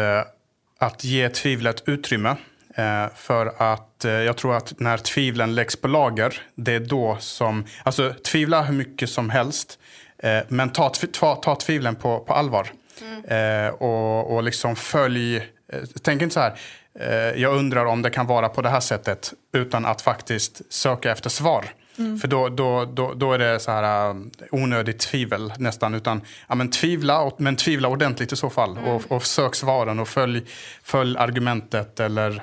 att 0.78 1.04
ge 1.04 1.28
tvivlet 1.28 1.82
utrymme. 1.88 2.36
Uh, 2.78 3.14
för 3.14 3.46
att 3.58 3.88
jag 4.04 4.36
tror 4.36 4.56
att 4.56 4.80
när 4.80 4.98
tvivlen 4.98 5.54
läggs 5.54 5.76
på 5.76 5.88
lager, 5.88 6.42
det 6.54 6.72
är 6.72 6.80
då 6.80 7.16
som... 7.20 7.64
Alltså 7.84 8.14
tvivla 8.24 8.62
hur 8.62 8.74
mycket 8.74 9.10
som 9.10 9.30
helst, 9.30 9.78
men 10.48 10.70
ta, 10.70 10.88
ta, 10.88 11.36
ta 11.36 11.56
tvivlen 11.56 11.94
på, 11.94 12.20
på 12.20 12.32
allvar. 12.32 12.72
Mm. 13.00 13.74
och, 13.74 14.34
och 14.34 14.42
liksom 14.42 14.76
följ... 14.76 15.48
Tänk 16.02 16.22
inte 16.22 16.34
så 16.34 16.40
här, 16.40 16.58
jag 17.36 17.56
undrar 17.56 17.84
om 17.84 18.02
det 18.02 18.10
kan 18.10 18.26
vara 18.26 18.48
på 18.48 18.62
det 18.62 18.68
här 18.68 18.80
sättet, 18.80 19.34
utan 19.52 19.84
att 19.84 20.02
faktiskt 20.02 20.72
söka 20.72 21.12
efter 21.12 21.30
svar. 21.30 21.64
Mm. 21.98 22.18
För 22.18 22.28
då, 22.28 22.48
då, 22.48 22.84
då, 22.84 23.14
då 23.14 23.32
är 23.32 23.38
det 23.38 23.60
så 23.60 23.70
här 23.70 24.10
uh, 24.10 24.16
onödigt 24.50 24.98
tvivel 24.98 25.52
nästan. 25.58 25.94
Utan 25.94 26.20
ja, 26.48 26.54
men 26.54 26.70
tvivla, 26.70 27.30
men 27.36 27.56
tvivla 27.56 27.88
ordentligt 27.88 28.32
i 28.32 28.36
så 28.36 28.50
fall. 28.50 28.76
Mm. 28.76 28.84
Och, 28.84 29.12
och 29.12 29.26
sök 29.26 29.54
svaren 29.54 29.98
och 29.98 30.08
följ, 30.08 30.42
följ 30.82 31.18
argumentet. 31.18 32.00
Eller, 32.00 32.42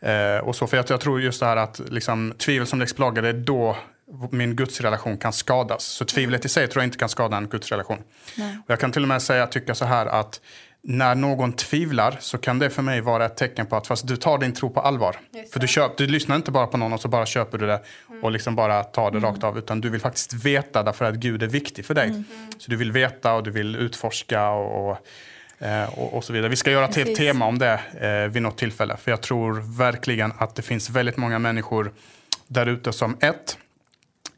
eh, 0.00 0.38
och 0.38 0.56
så. 0.56 0.66
För 0.66 0.76
jag, 0.76 0.86
jag, 0.88 1.00
tror 1.00 1.20
just 1.20 1.40
det 1.40 1.46
här 1.46 1.56
att 1.56 1.80
liksom, 1.88 2.34
tvivel 2.38 2.66
som 2.66 2.78
läggs 2.78 2.92
på 2.92 3.02
lager, 3.02 3.22
det 3.22 3.28
är 3.28 3.32
då 3.32 3.76
min 4.30 4.56
gudsrelation 4.56 5.18
kan 5.18 5.32
skadas. 5.32 5.84
Så 5.84 6.04
tvivlet 6.04 6.44
i 6.44 6.48
sig 6.48 6.68
tror 6.68 6.82
jag 6.82 6.86
inte 6.86 6.98
kan 6.98 7.08
skada 7.08 7.36
en 7.36 7.48
gudsrelation. 7.48 7.98
Och 8.64 8.70
jag 8.70 8.80
kan 8.80 8.92
till 8.92 9.02
och 9.02 9.08
med 9.08 9.22
säga, 9.22 9.46
tycka 9.46 9.74
så 9.74 9.84
här 9.84 10.06
att 10.06 10.40
när 10.88 11.14
någon 11.14 11.52
tvivlar 11.52 12.16
så 12.20 12.38
kan 12.38 12.58
det 12.58 12.70
för 12.70 12.82
mig 12.82 13.00
vara 13.00 13.24
ett 13.26 13.36
tecken 13.36 13.66
på 13.66 13.76
att 13.76 13.86
fast 13.86 14.06
du 14.06 14.16
tar 14.16 14.38
din 14.38 14.52
tro 14.52 14.70
på 14.70 14.80
allvar. 14.80 15.16
För 15.52 15.60
du, 15.60 15.66
köp, 15.66 15.96
du 15.96 16.06
lyssnar 16.06 16.36
inte 16.36 16.50
bara 16.50 16.66
på 16.66 16.76
någon 16.76 16.92
och 16.92 17.00
så 17.00 17.08
bara 17.08 17.26
köper 17.26 17.58
du 17.58 17.66
det 17.66 17.80
mm. 18.08 18.24
och 18.24 18.30
liksom 18.30 18.56
bara 18.56 18.84
tar 18.84 19.10
det 19.10 19.18
mm. 19.18 19.30
rakt 19.30 19.44
av. 19.44 19.58
Utan 19.58 19.80
du 19.80 19.90
vill 19.90 20.00
faktiskt 20.00 20.32
veta 20.32 20.82
därför 20.82 21.04
att 21.04 21.14
Gud 21.14 21.42
är 21.42 21.46
viktig 21.46 21.84
för 21.84 21.94
dig. 21.94 22.08
Mm. 22.08 22.24
Så 22.58 22.70
du 22.70 22.76
vill 22.76 22.92
veta 22.92 23.34
och 23.34 23.42
du 23.42 23.50
vill 23.50 23.76
utforska 23.76 24.48
och, 24.48 24.90
och, 24.90 25.66
eh, 25.66 25.98
och, 25.98 26.14
och 26.14 26.24
så 26.24 26.32
vidare. 26.32 26.48
Vi 26.48 26.56
ska 26.56 26.70
göra 26.70 26.84
ett 26.84 26.96
helt 26.96 27.16
tema 27.16 27.46
om 27.46 27.58
det 27.58 27.80
eh, 28.00 28.32
vid 28.32 28.42
något 28.42 28.58
tillfälle. 28.58 28.96
För 28.96 29.10
jag 29.10 29.20
tror 29.20 29.78
verkligen 29.78 30.32
att 30.38 30.54
det 30.54 30.62
finns 30.62 30.90
väldigt 30.90 31.16
många 31.16 31.38
människor 31.38 31.92
där 32.46 32.66
ute 32.66 32.92
som 32.92 33.16
ett, 33.20 33.58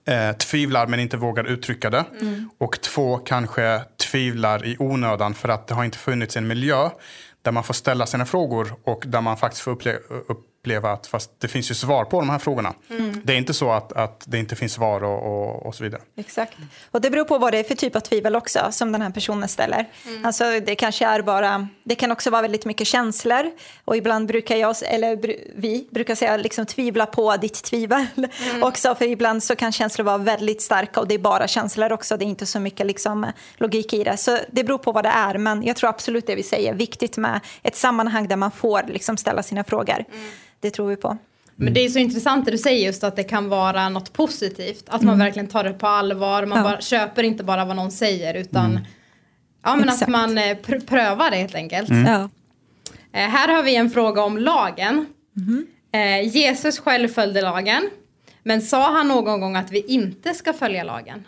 eh, 0.04 0.36
tvivlar 0.36 0.86
men 0.86 1.00
inte 1.00 1.16
vågar 1.16 1.44
uttrycka 1.44 1.90
det. 1.90 2.04
Mm. 2.20 2.50
Och 2.58 2.80
två, 2.80 3.18
kanske 3.18 3.80
tvivlar 4.10 4.66
i 4.66 4.76
onödan 4.78 5.34
för 5.34 5.48
att 5.48 5.66
det 5.66 5.74
har 5.74 5.84
inte 5.84 5.98
funnits 5.98 6.36
en 6.36 6.46
miljö 6.46 6.90
där 7.42 7.52
man 7.52 7.64
får 7.64 7.74
ställa 7.74 8.06
sina 8.06 8.26
frågor 8.26 8.74
och 8.84 9.04
där 9.06 9.20
man 9.20 9.36
faktiskt 9.36 9.62
får 9.62 9.70
uppleva, 9.70 9.98
uppleva 10.58 10.92
att 10.92 11.06
fast 11.06 11.30
det 11.38 11.48
finns 11.48 11.70
ju 11.70 11.74
svar 11.74 12.04
på 12.04 12.20
de 12.20 12.30
här 12.30 12.38
frågorna. 12.38 12.74
Mm. 12.90 13.20
Det 13.24 13.32
är 13.32 13.36
inte 13.36 13.54
så 13.54 13.70
att, 13.70 13.92
att 13.92 14.24
det 14.26 14.38
inte 14.38 14.56
finns 14.56 14.72
svar 14.72 15.04
och, 15.04 15.22
och, 15.22 15.66
och, 15.66 15.74
så 15.74 15.84
vidare. 15.84 16.00
Exakt. 16.16 16.56
Och 16.90 17.00
det 17.00 17.10
beror 17.10 17.24
på 17.24 17.38
vad 17.38 17.52
det 17.52 17.58
är 17.58 17.64
för 17.64 17.74
typ 17.74 17.96
av 17.96 18.00
tvivel 18.00 18.36
också 18.36 18.68
som 18.70 18.92
den 18.92 19.02
här 19.02 19.10
personen 19.10 19.48
ställer. 19.48 19.88
Mm. 20.06 20.24
Alltså 20.24 20.44
det 20.60 20.74
kanske 20.74 21.06
är 21.06 21.22
bara, 21.22 21.68
det 21.84 21.94
kan 21.94 22.12
också 22.12 22.30
vara 22.30 22.42
väldigt 22.42 22.64
mycket 22.64 22.86
känslor 22.86 23.50
och 23.84 23.96
ibland 23.96 24.28
brukar 24.28 24.56
jag, 24.56 24.76
eller 24.82 25.16
vi 25.56 25.88
brukar 25.90 26.14
säga 26.14 26.36
liksom 26.36 26.66
tvivla 26.66 27.06
på 27.06 27.36
ditt 27.36 27.62
tvivel 27.64 28.06
mm. 28.16 28.62
också 28.62 28.94
för 28.94 29.04
ibland 29.04 29.42
så 29.42 29.56
kan 29.56 29.72
känslor 29.72 30.04
vara 30.04 30.18
väldigt 30.18 30.62
starka 30.62 31.00
och 31.00 31.08
det 31.08 31.14
är 31.14 31.18
bara 31.18 31.48
känslor 31.48 31.92
också, 31.92 32.16
det 32.16 32.24
är 32.24 32.26
inte 32.26 32.46
så 32.46 32.60
mycket 32.60 32.86
liksom 32.86 33.32
logik 33.56 33.92
i 33.92 34.04
det. 34.04 34.16
Så 34.16 34.38
det 34.50 34.64
beror 34.64 34.78
på 34.78 34.92
vad 34.92 35.04
det 35.04 35.12
är 35.14 35.38
men 35.38 35.62
jag 35.62 35.76
tror 35.76 35.90
absolut 35.90 36.26
det 36.26 36.34
vi 36.34 36.42
säger, 36.42 36.74
viktigt 36.74 37.16
med 37.16 37.40
ett 37.62 37.76
sammanhang 37.76 38.28
där 38.28 38.36
man 38.36 38.50
får 38.50 38.82
liksom 38.88 39.16
ställa 39.16 39.42
sina 39.42 39.64
frågor. 39.64 40.04
Mm 40.12 40.30
det 40.60 40.70
tror 40.70 40.88
vi 40.88 40.96
på. 40.96 41.18
Men 41.60 41.74
det 41.74 41.84
är 41.84 41.88
så 41.88 41.98
intressant 41.98 42.44
det 42.44 42.50
du 42.50 42.58
säger 42.58 42.86
just 42.86 43.04
att 43.04 43.16
det 43.16 43.24
kan 43.24 43.48
vara 43.48 43.88
något 43.88 44.12
positivt. 44.12 44.84
Att 44.88 45.02
man 45.02 45.14
mm. 45.14 45.26
verkligen 45.26 45.48
tar 45.48 45.64
det 45.64 45.72
på 45.72 45.86
allvar. 45.86 46.46
Man 46.46 46.58
ja. 46.58 46.64
bara, 46.64 46.80
köper 46.80 47.22
inte 47.22 47.44
bara 47.44 47.64
vad 47.64 47.76
någon 47.76 47.90
säger 47.90 48.34
utan 48.34 48.70
mm. 48.70 48.82
ja, 49.64 49.76
men 49.76 49.88
att 49.88 50.08
man 50.08 50.38
eh, 50.38 50.56
pr 50.56 50.80
prövar 50.80 51.30
det 51.30 51.36
helt 51.36 51.54
enkelt. 51.54 51.90
Mm. 51.90 52.06
Ja. 52.06 52.28
Eh, 53.12 53.28
här 53.28 53.48
har 53.48 53.62
vi 53.62 53.76
en 53.76 53.90
fråga 53.90 54.22
om 54.22 54.38
lagen. 54.38 55.06
Mm. 55.36 55.66
Eh, 55.92 56.36
Jesus 56.36 56.78
själv 56.78 57.08
följde 57.08 57.42
lagen. 57.42 57.90
Men 58.42 58.62
sa 58.62 58.92
han 58.92 59.08
någon 59.08 59.40
gång 59.40 59.56
att 59.56 59.70
vi 59.70 59.80
inte 59.80 60.34
ska 60.34 60.52
följa 60.52 60.84
lagen? 60.84 61.24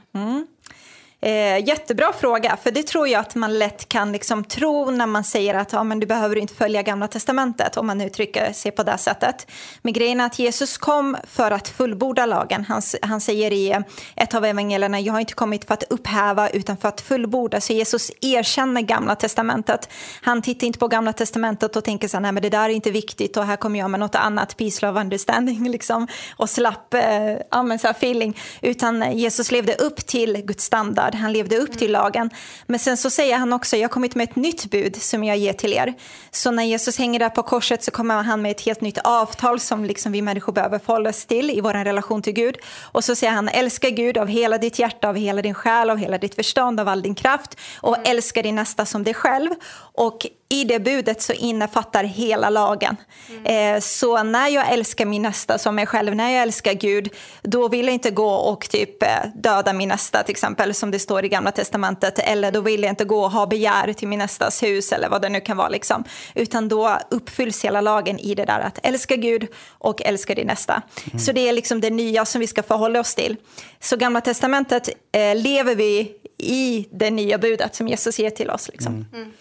Eh, 1.22 1.64
jättebra 1.68 2.12
fråga, 2.12 2.56
för 2.62 2.70
det 2.70 2.82
tror 2.82 3.08
jag 3.08 3.20
att 3.20 3.34
man 3.34 3.58
lätt 3.58 3.88
kan 3.88 4.12
liksom 4.12 4.44
tro 4.44 4.90
när 4.90 5.06
man 5.06 5.24
säger 5.24 5.54
att 5.54 5.72
ja, 5.72 5.84
men 5.84 6.00
du 6.00 6.06
behöver 6.06 6.36
inte 6.36 6.54
följa 6.54 6.82
Gamla 6.82 7.08
Testamentet, 7.08 7.76
om 7.76 7.86
man 7.86 8.00
uttrycker 8.00 8.52
sig 8.52 8.72
på 8.72 8.82
det 8.82 8.98
sättet. 8.98 9.46
Men 9.82 9.92
grejen 9.92 10.20
är 10.20 10.26
att 10.26 10.38
Jesus 10.38 10.78
kom 10.78 11.16
för 11.24 11.50
att 11.50 11.68
fullborda 11.68 12.26
lagen. 12.26 12.64
Han, 12.68 12.82
han 13.02 13.20
säger 13.20 13.52
i 13.52 13.76
ett 14.16 14.34
av 14.34 14.44
evangelierna, 14.44 15.00
jag 15.00 15.12
har 15.12 15.20
inte 15.20 15.32
kommit 15.32 15.64
för 15.64 15.74
att 15.74 15.82
upphäva 15.82 16.48
utan 16.48 16.76
för 16.76 16.88
att 16.88 17.00
fullborda. 17.00 17.60
Så 17.60 17.72
Jesus 17.72 18.10
erkänner 18.20 18.80
Gamla 18.80 19.16
Testamentet. 19.16 19.88
Han 20.22 20.42
tittar 20.42 20.66
inte 20.66 20.78
på 20.78 20.88
Gamla 20.88 21.12
Testamentet 21.12 21.76
och 21.76 21.84
tänker 21.84 22.08
så 22.08 22.16
här, 22.16 22.22
nej 22.22 22.32
men 22.32 22.42
det 22.42 22.50
där 22.50 22.64
är 22.64 22.68
inte 22.68 22.90
viktigt 22.90 23.36
och 23.36 23.44
här 23.44 23.56
kommer 23.56 23.78
jag 23.78 23.90
med 23.90 24.00
något 24.00 24.14
annat, 24.14 24.56
peace, 24.56 24.86
love, 24.86 25.00
understanding 25.00 25.68
liksom, 25.70 26.06
och 26.36 26.50
slapp 26.50 26.94
eh, 26.94 27.30
ja, 27.50 27.78
så 27.80 27.86
här 27.86 27.90
feeling. 27.90 28.38
Utan 28.62 29.18
Jesus 29.18 29.50
levde 29.50 29.74
upp 29.74 30.06
till 30.06 30.36
Guds 30.36 30.64
standard 30.64 31.09
värld. 31.10 31.20
Han 31.20 31.32
levde 31.32 31.56
upp 31.56 31.78
till 31.78 31.92
lagen. 31.92 32.30
Men 32.66 32.78
sen 32.78 32.96
så 32.96 33.10
säger 33.10 33.38
han 33.38 33.52
också, 33.52 33.76
jag 33.76 33.82
har 33.82 33.88
kommit 33.88 34.14
med 34.14 34.30
ett 34.30 34.36
nytt 34.36 34.70
bud 34.70 34.96
som 34.96 35.24
jag 35.24 35.36
ger 35.36 35.52
till 35.52 35.72
er. 35.72 35.94
Så 36.30 36.50
när 36.50 36.62
Jesus 36.62 36.98
hänger 36.98 37.18
där 37.18 37.28
på 37.28 37.42
korset 37.42 37.84
så 37.84 37.90
kommer 37.90 38.22
han 38.22 38.42
med 38.42 38.50
ett 38.50 38.60
helt 38.60 38.80
nytt 38.80 38.98
avtal 38.98 39.60
som 39.60 39.84
liksom 39.84 40.12
vi 40.12 40.22
människor 40.22 40.52
behöver 40.52 40.78
förhålla 40.78 41.10
oss 41.10 41.26
till 41.26 41.50
i 41.50 41.60
vår 41.60 41.84
relation 41.84 42.22
till 42.22 42.32
Gud. 42.32 42.56
Och 42.92 43.04
så 43.04 43.14
säger 43.14 43.32
han, 43.32 43.48
älska 43.48 43.90
Gud 43.90 44.18
av 44.18 44.28
hela 44.28 44.58
ditt 44.58 44.78
hjärta, 44.78 45.08
av 45.08 45.16
hela 45.16 45.42
din 45.42 45.54
själ, 45.54 45.90
av 45.90 45.96
hela 45.96 46.18
ditt 46.18 46.34
förstånd, 46.34 46.80
av 46.80 46.88
all 46.88 47.02
din 47.02 47.14
kraft. 47.14 47.56
Och 47.80 47.96
mm. 47.96 48.10
älska 48.10 48.42
din 48.42 48.54
nästa 48.54 48.86
som 48.86 49.04
dig 49.04 49.14
själv. 49.14 49.50
Och 49.96 50.26
i 50.52 50.64
det 50.64 50.78
budet 50.78 51.22
så 51.22 51.32
innefattar 51.32 52.04
hela 52.04 52.50
lagen. 52.50 52.96
Mm. 53.28 53.76
Eh, 53.76 53.80
så 53.80 54.22
när 54.22 54.48
jag 54.48 54.72
älskar 54.72 55.04
min 55.04 55.22
nästa 55.22 55.58
som 55.58 55.74
mig 55.74 55.86
själv, 55.86 56.14
när 56.14 56.30
jag 56.30 56.42
älskar 56.42 56.72
Gud, 56.72 57.08
då 57.42 57.68
vill 57.68 57.86
jag 57.86 57.94
inte 57.94 58.10
gå 58.10 58.30
och 58.30 58.68
typ 58.70 59.02
eh, 59.02 59.08
döda 59.34 59.72
min 59.72 59.88
nästa 59.88 60.22
till 60.22 60.32
exempel, 60.32 60.74
som 60.74 60.90
det 60.90 60.98
står 60.98 61.24
i 61.24 61.28
Gamla 61.28 61.52
Testamentet. 61.52 62.18
Eller 62.18 62.52
då 62.52 62.60
vill 62.60 62.82
jag 62.82 62.92
inte 62.92 63.04
gå 63.04 63.24
och 63.24 63.30
ha 63.30 63.46
begär 63.46 63.92
till 63.92 64.08
min 64.08 64.18
nästas 64.18 64.62
hus 64.62 64.92
eller 64.92 65.08
vad 65.08 65.22
det 65.22 65.28
nu 65.28 65.40
kan 65.40 65.56
vara. 65.56 65.68
Liksom. 65.68 66.04
Utan 66.34 66.68
då 66.68 66.98
uppfylls 67.10 67.64
hela 67.64 67.80
lagen 67.80 68.18
i 68.18 68.34
det 68.34 68.44
där 68.44 68.60
att 68.60 68.78
älska 68.82 69.16
Gud 69.16 69.46
och 69.68 70.02
älska 70.02 70.34
din 70.34 70.46
nästa. 70.46 70.82
Mm. 71.04 71.18
Så 71.18 71.32
det 71.32 71.48
är 71.48 71.52
liksom 71.52 71.80
det 71.80 71.90
nya 71.90 72.24
som 72.24 72.40
vi 72.40 72.46
ska 72.46 72.62
förhålla 72.62 73.00
oss 73.00 73.14
till. 73.14 73.36
Så 73.80 73.96
Gamla 73.96 74.20
Testamentet 74.20 74.88
eh, 75.12 75.36
lever 75.36 75.74
vi 75.74 76.12
i 76.38 76.88
det 76.92 77.10
nya 77.10 77.38
budet 77.38 77.74
som 77.74 77.88
Jesus 77.88 78.18
ger 78.18 78.30
till 78.30 78.50
oss. 78.50 78.68
Liksom. 78.68 79.06
Mm. 79.12 79.32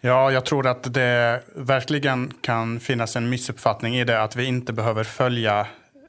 Ja, 0.00 0.32
jag 0.32 0.44
tror 0.44 0.66
att 0.66 0.94
det 0.94 1.42
verkligen 1.54 2.32
kan 2.40 2.80
finnas 2.80 3.16
en 3.16 3.28
missuppfattning 3.28 3.96
i 3.96 4.04
det 4.04 4.22
att 4.22 4.36
vi 4.36 4.44
inte 4.44 4.72
behöver 4.72 5.04
följa, 5.04 5.66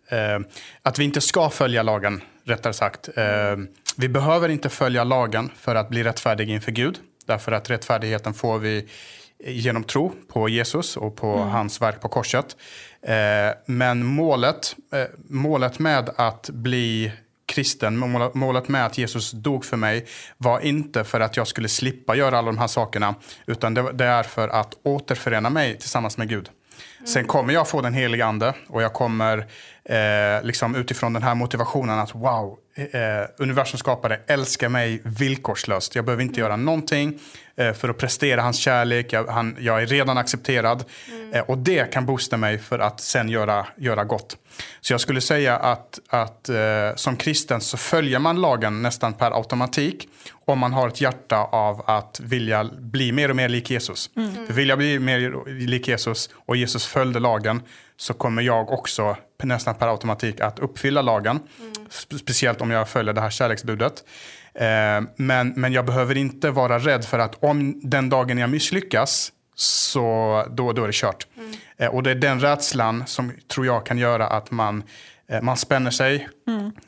eh, 0.09 0.39
att 0.81 0.99
vi 0.99 1.03
inte 1.03 1.21
ska 1.21 1.49
följa 1.49 1.83
lagen, 1.83 2.21
rättare 2.43 2.73
sagt. 2.73 3.09
Eh, 3.15 3.57
vi 3.97 4.09
behöver 4.09 4.49
inte 4.49 4.69
följa 4.69 5.03
lagen 5.03 5.49
för 5.55 5.75
att 5.75 5.89
bli 5.89 6.03
rättfärdig 6.03 6.49
inför 6.49 6.71
Gud, 6.71 6.97
därför 7.25 7.51
att 7.51 7.69
rättfärdigheten 7.69 8.33
får 8.33 8.59
vi 8.59 8.87
genom 9.45 9.83
tro 9.83 10.11
på 10.33 10.49
Jesus 10.49 10.97
och 10.97 11.15
på 11.15 11.27
mm. 11.27 11.47
hans 11.47 11.81
verk 11.81 12.01
på 12.01 12.09
korset. 12.09 12.57
Eh, 13.01 13.55
men 13.65 14.05
målet, 14.05 14.75
eh, 14.93 15.03
målet 15.29 15.79
med 15.79 16.09
att 16.15 16.49
bli 16.49 17.11
kristen, 17.51 17.97
målet 18.33 18.67
med 18.67 18.85
att 18.85 18.97
Jesus 18.97 19.31
dog 19.31 19.65
för 19.65 19.77
mig 19.77 20.05
var 20.37 20.59
inte 20.59 21.03
för 21.03 21.19
att 21.19 21.37
jag 21.37 21.47
skulle 21.47 21.67
slippa 21.67 22.15
göra 22.15 22.37
alla 22.37 22.51
de 22.51 22.57
här 22.57 22.67
sakerna, 22.67 23.15
utan 23.45 23.73
det, 23.73 24.05
är 24.05 24.23
för 24.23 24.47
att 24.47 24.73
återförena 24.83 25.49
mig 25.49 25.77
tillsammans 25.77 26.17
med 26.17 26.29
Gud. 26.29 26.49
Sen 27.05 27.27
kommer 27.27 27.53
jag 27.53 27.67
få 27.67 27.81
den 27.81 27.93
heliga 27.93 28.25
ande 28.25 28.53
och 28.67 28.81
jag 28.81 28.93
kommer 28.93 29.37
eh, 29.85 30.43
liksom 30.43 30.75
utifrån 30.75 31.13
den 31.13 31.23
här 31.23 31.35
motivationen 31.35 31.99
att 31.99 32.15
wow, 32.15 32.57
eh, 32.75 33.29
universums 33.37 33.79
skapare 33.79 34.19
älskar 34.27 34.69
mig 34.69 35.01
villkorslöst. 35.03 35.95
Jag 35.95 36.05
behöver 36.05 36.23
inte 36.23 36.39
göra 36.39 36.55
någonting 36.55 37.19
eh, 37.55 37.73
för 37.73 37.89
att 37.89 37.97
prestera 37.97 38.41
hans 38.41 38.57
kärlek. 38.57 39.13
Jag, 39.13 39.25
han, 39.25 39.57
jag 39.59 39.81
är 39.81 39.85
redan 39.85 40.17
accepterad. 40.17 40.83
Mm. 41.11 41.33
Eh, 41.33 41.41
och 41.41 41.57
det 41.57 41.91
kan 41.93 42.05
boosta 42.05 42.37
mig 42.37 42.57
för 42.57 42.79
att 42.79 42.99
sen 42.99 43.29
göra, 43.29 43.67
göra 43.75 44.03
gott. 44.03 44.37
Så 44.81 44.93
jag 44.93 45.01
skulle 45.01 45.21
säga 45.21 45.57
att, 45.57 45.99
att 46.09 46.49
eh, 46.49 46.55
som 46.95 47.17
kristen 47.17 47.61
så 47.61 47.77
följer 47.77 48.19
man 48.19 48.41
lagen 48.41 48.81
nästan 48.81 49.13
per 49.13 49.31
automatik 49.31 50.09
om 50.45 50.59
man 50.59 50.73
har 50.73 50.87
ett 50.87 51.01
hjärta 51.01 51.37
av 51.37 51.83
att 51.89 52.19
vilja 52.23 52.69
bli 52.79 53.11
mer 53.11 53.29
och 53.29 53.35
mer 53.35 53.49
lik 53.49 53.69
Jesus. 53.69 54.09
Mm. 54.15 54.47
För 54.47 54.53
vill 54.53 54.69
jag 54.69 54.77
bli 54.77 54.99
mer 54.99 55.49
lik 55.67 55.87
Jesus 55.87 56.29
och 56.33 56.55
Jesus 56.55 56.85
följde 56.85 57.19
lagen 57.19 57.61
så 57.97 58.13
kommer 58.13 58.41
jag 58.41 58.71
också 58.71 59.17
nästan 59.43 59.75
per 59.75 59.87
automatik 59.87 60.39
att 60.39 60.59
uppfylla 60.59 61.01
lagen. 61.01 61.39
Mm. 61.59 61.80
Speciellt 62.19 62.61
om 62.61 62.71
jag 62.71 62.89
följer 62.89 63.13
det 63.13 63.21
här 63.21 63.29
kärleksbudet. 63.29 64.03
Eh, 64.53 65.01
men, 65.15 65.53
men 65.55 65.73
jag 65.73 65.85
behöver 65.85 66.17
inte 66.17 66.51
vara 66.51 66.79
rädd 66.79 67.05
för 67.05 67.19
att 67.19 67.43
om 67.43 67.81
den 67.83 68.09
dagen 68.09 68.37
jag 68.37 68.49
misslyckas 68.49 69.31
så 69.55 70.45
då, 70.49 70.73
då 70.73 70.83
är 70.83 70.87
det 70.87 70.93
kört. 70.93 71.27
Eh, 71.77 71.89
och 71.89 72.03
det 72.03 72.11
är 72.11 72.15
den 72.15 72.39
rädslan 72.39 73.03
som 73.07 73.31
tror 73.47 73.65
jag 73.65 73.85
kan 73.85 73.97
göra 73.97 74.27
att 74.27 74.51
man, 74.51 74.83
eh, 75.27 75.41
man 75.41 75.57
spänner 75.57 75.91
sig, 75.91 76.27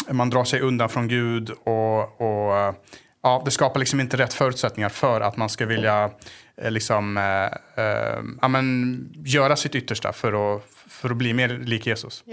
man 0.10 0.30
drar 0.30 0.44
sig 0.44 0.62
undan 0.62 0.90
från 0.90 1.08
Gud 1.08 1.50
och, 1.50 2.22
och 2.22 2.76
ja, 3.24 3.42
det 3.46 3.52
skapar 3.52 3.80
liksom 3.80 4.00
inte 4.00 4.18
rätt 4.18 4.34
förutsättningar 4.34 4.90
för 4.90 5.22
att 5.22 5.38
man 5.38 5.50
ska 5.50 5.66
vilja 5.66 6.10
liksom, 6.58 7.18
eh, 7.18 7.86
eh, 7.86 8.24
ja, 8.42 8.48
men, 8.48 9.10
göra 9.26 9.56
sitt 9.56 9.76
yttersta 9.76 10.14
för 10.14 10.56
att, 10.56 10.64
för 10.94 11.10
att 11.10 11.18
bli 11.18 11.34
mer 11.34 11.50
lik 11.50 11.88
Jesus. 11.88 12.24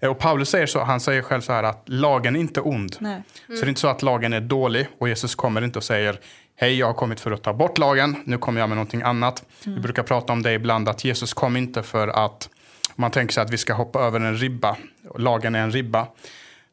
Eh, 0.00 0.08
Och 0.10 0.18
Paulus 0.18 0.48
säger 0.48 0.66
så, 0.66 0.84
han 0.84 1.00
säger 1.00 1.22
själv 1.22 1.40
så 1.40 1.52
här 1.52 1.62
att 1.62 1.82
lagen 1.86 2.36
är 2.36 2.40
inte 2.40 2.60
ond. 2.60 2.96
Nej. 3.00 3.22
Så 3.46 3.52
det 3.52 3.62
är 3.62 3.68
inte 3.68 3.80
så 3.80 3.88
att 3.88 4.02
lagen 4.02 4.32
är 4.32 4.40
dålig 4.40 4.88
och 4.98 5.08
Jesus 5.08 5.34
kommer 5.34 5.62
inte 5.64 5.78
och 5.78 5.84
säger 5.84 6.20
hej 6.56 6.78
jag 6.78 6.86
har 6.86 6.94
kommit 6.94 7.20
för 7.20 7.30
att 7.32 7.42
ta 7.42 7.52
bort 7.52 7.78
lagen, 7.78 8.16
nu 8.24 8.38
kommer 8.38 8.60
jag 8.60 8.68
med 8.68 8.76
någonting 8.76 9.02
annat. 9.02 9.44
Vi 9.64 9.80
brukar 9.80 10.02
prata 10.02 10.32
om 10.32 10.42
det 10.42 10.52
ibland 10.52 10.88
att 10.88 11.04
Jesus 11.04 11.34
kom 11.34 11.56
inte 11.56 11.82
för 11.82 12.08
att 12.08 12.48
man 12.96 13.10
tänker 13.10 13.34
sig 13.34 13.42
att 13.42 13.50
vi 13.50 13.58
ska 13.58 13.74
hoppa 13.74 14.00
över 14.00 14.20
en 14.20 14.36
ribba, 14.36 14.76
lagen 15.18 15.54
är 15.54 15.60
en 15.62 15.72
ribba. 15.72 16.06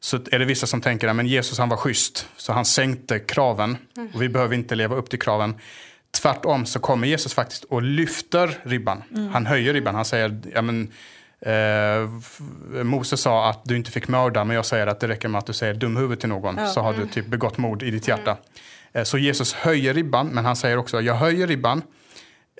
Så 0.00 0.16
är 0.16 0.38
det 0.38 0.44
vissa 0.44 0.66
som 0.66 0.80
tänker 0.80 1.08
att 1.08 1.26
Jesus 1.26 1.58
han 1.58 1.68
var 1.68 1.76
schysst, 1.76 2.28
så 2.36 2.52
han 2.52 2.64
sänkte 2.64 3.18
kraven 3.18 3.76
och 4.14 4.22
vi 4.22 4.28
behöver 4.28 4.54
inte 4.54 4.74
leva 4.74 4.96
upp 4.96 5.10
till 5.10 5.18
kraven. 5.18 5.54
Tvärtom 6.10 6.66
så 6.66 6.80
kommer 6.80 7.08
Jesus 7.08 7.34
faktiskt 7.34 7.64
och 7.64 7.82
lyfter 7.82 8.58
ribban. 8.62 9.02
Han 9.32 9.46
höjer 9.46 9.72
ribban, 9.72 9.94
han 9.94 10.04
säger 10.04 10.40
ja, 10.54 10.62
men, 10.62 10.92
Eh, 11.46 12.08
Moses 12.84 13.20
sa 13.20 13.50
att 13.50 13.64
du 13.64 13.76
inte 13.76 13.90
fick 13.90 14.08
mörda, 14.08 14.44
men 14.44 14.56
jag 14.56 14.66
säger 14.66 14.86
att 14.86 15.00
det 15.00 15.08
räcker 15.08 15.28
med 15.28 15.38
att 15.38 15.46
du 15.46 15.52
säger 15.52 15.74
dum 15.74 15.96
huvud 15.96 16.20
till 16.20 16.28
någon, 16.28 16.68
så 16.68 16.80
har 16.80 16.92
du 16.92 17.06
typ 17.06 17.26
begått 17.26 17.58
mord 17.58 17.82
i 17.82 17.90
ditt 17.90 18.08
hjärta. 18.08 18.36
Eh, 18.92 19.02
så 19.02 19.18
Jesus 19.18 19.54
höjer 19.54 19.94
ribban, 19.94 20.26
men 20.26 20.44
han 20.44 20.56
säger 20.56 20.76
också, 20.76 21.00
jag 21.00 21.14
höjer 21.14 21.46
ribban. 21.46 21.82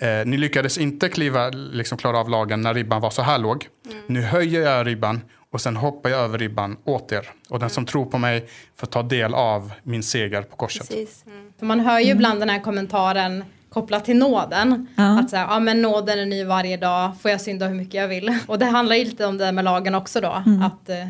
Eh, 0.00 0.26
ni 0.26 0.36
lyckades 0.36 0.78
inte 0.78 1.08
kliva, 1.08 1.48
liksom 1.48 1.98
klara 1.98 2.18
av 2.18 2.28
lagen 2.28 2.60
när 2.60 2.74
ribban 2.74 3.00
var 3.00 3.10
så 3.10 3.22
här 3.22 3.38
låg. 3.38 3.68
Nu 4.06 4.22
höjer 4.22 4.60
jag 4.60 4.86
ribban 4.86 5.20
och 5.50 5.60
sen 5.60 5.76
hoppar 5.76 6.10
jag 6.10 6.20
över 6.20 6.38
ribban 6.38 6.76
åt 6.84 7.12
er. 7.12 7.30
Och 7.48 7.58
den 7.58 7.70
som 7.70 7.86
tror 7.86 8.06
på 8.06 8.18
mig 8.18 8.48
får 8.76 8.86
ta 8.86 9.02
del 9.02 9.34
av 9.34 9.72
min 9.82 10.02
seger 10.02 10.42
på 10.42 10.56
korset. 10.56 10.88
Precis. 10.88 11.24
För 11.58 11.66
man 11.66 11.80
hör 11.80 12.00
ju 12.00 12.10
ibland 12.10 12.40
den 12.40 12.48
här 12.48 12.60
kommentaren 12.60 13.44
kopplat 13.72 14.04
till 14.04 14.16
nåden. 14.16 14.86
Ja. 14.96 15.20
Att 15.20 15.30
säga, 15.30 15.46
ja 15.50 15.60
men 15.60 15.82
nåden 15.82 16.18
är 16.18 16.26
ny 16.26 16.44
varje 16.44 16.76
dag, 16.76 17.12
får 17.22 17.30
jag 17.30 17.40
synda 17.40 17.66
hur 17.68 17.74
mycket 17.74 17.94
jag 17.94 18.08
vill. 18.08 18.38
Och 18.46 18.58
det 18.58 18.66
handlar 18.66 18.96
ju 18.96 19.04
lite 19.04 19.26
om 19.26 19.38
det 19.38 19.52
med 19.52 19.64
lagen 19.64 19.94
också 19.94 20.20
då. 20.20 20.28
Att 20.62 20.88
eh, 20.88 21.06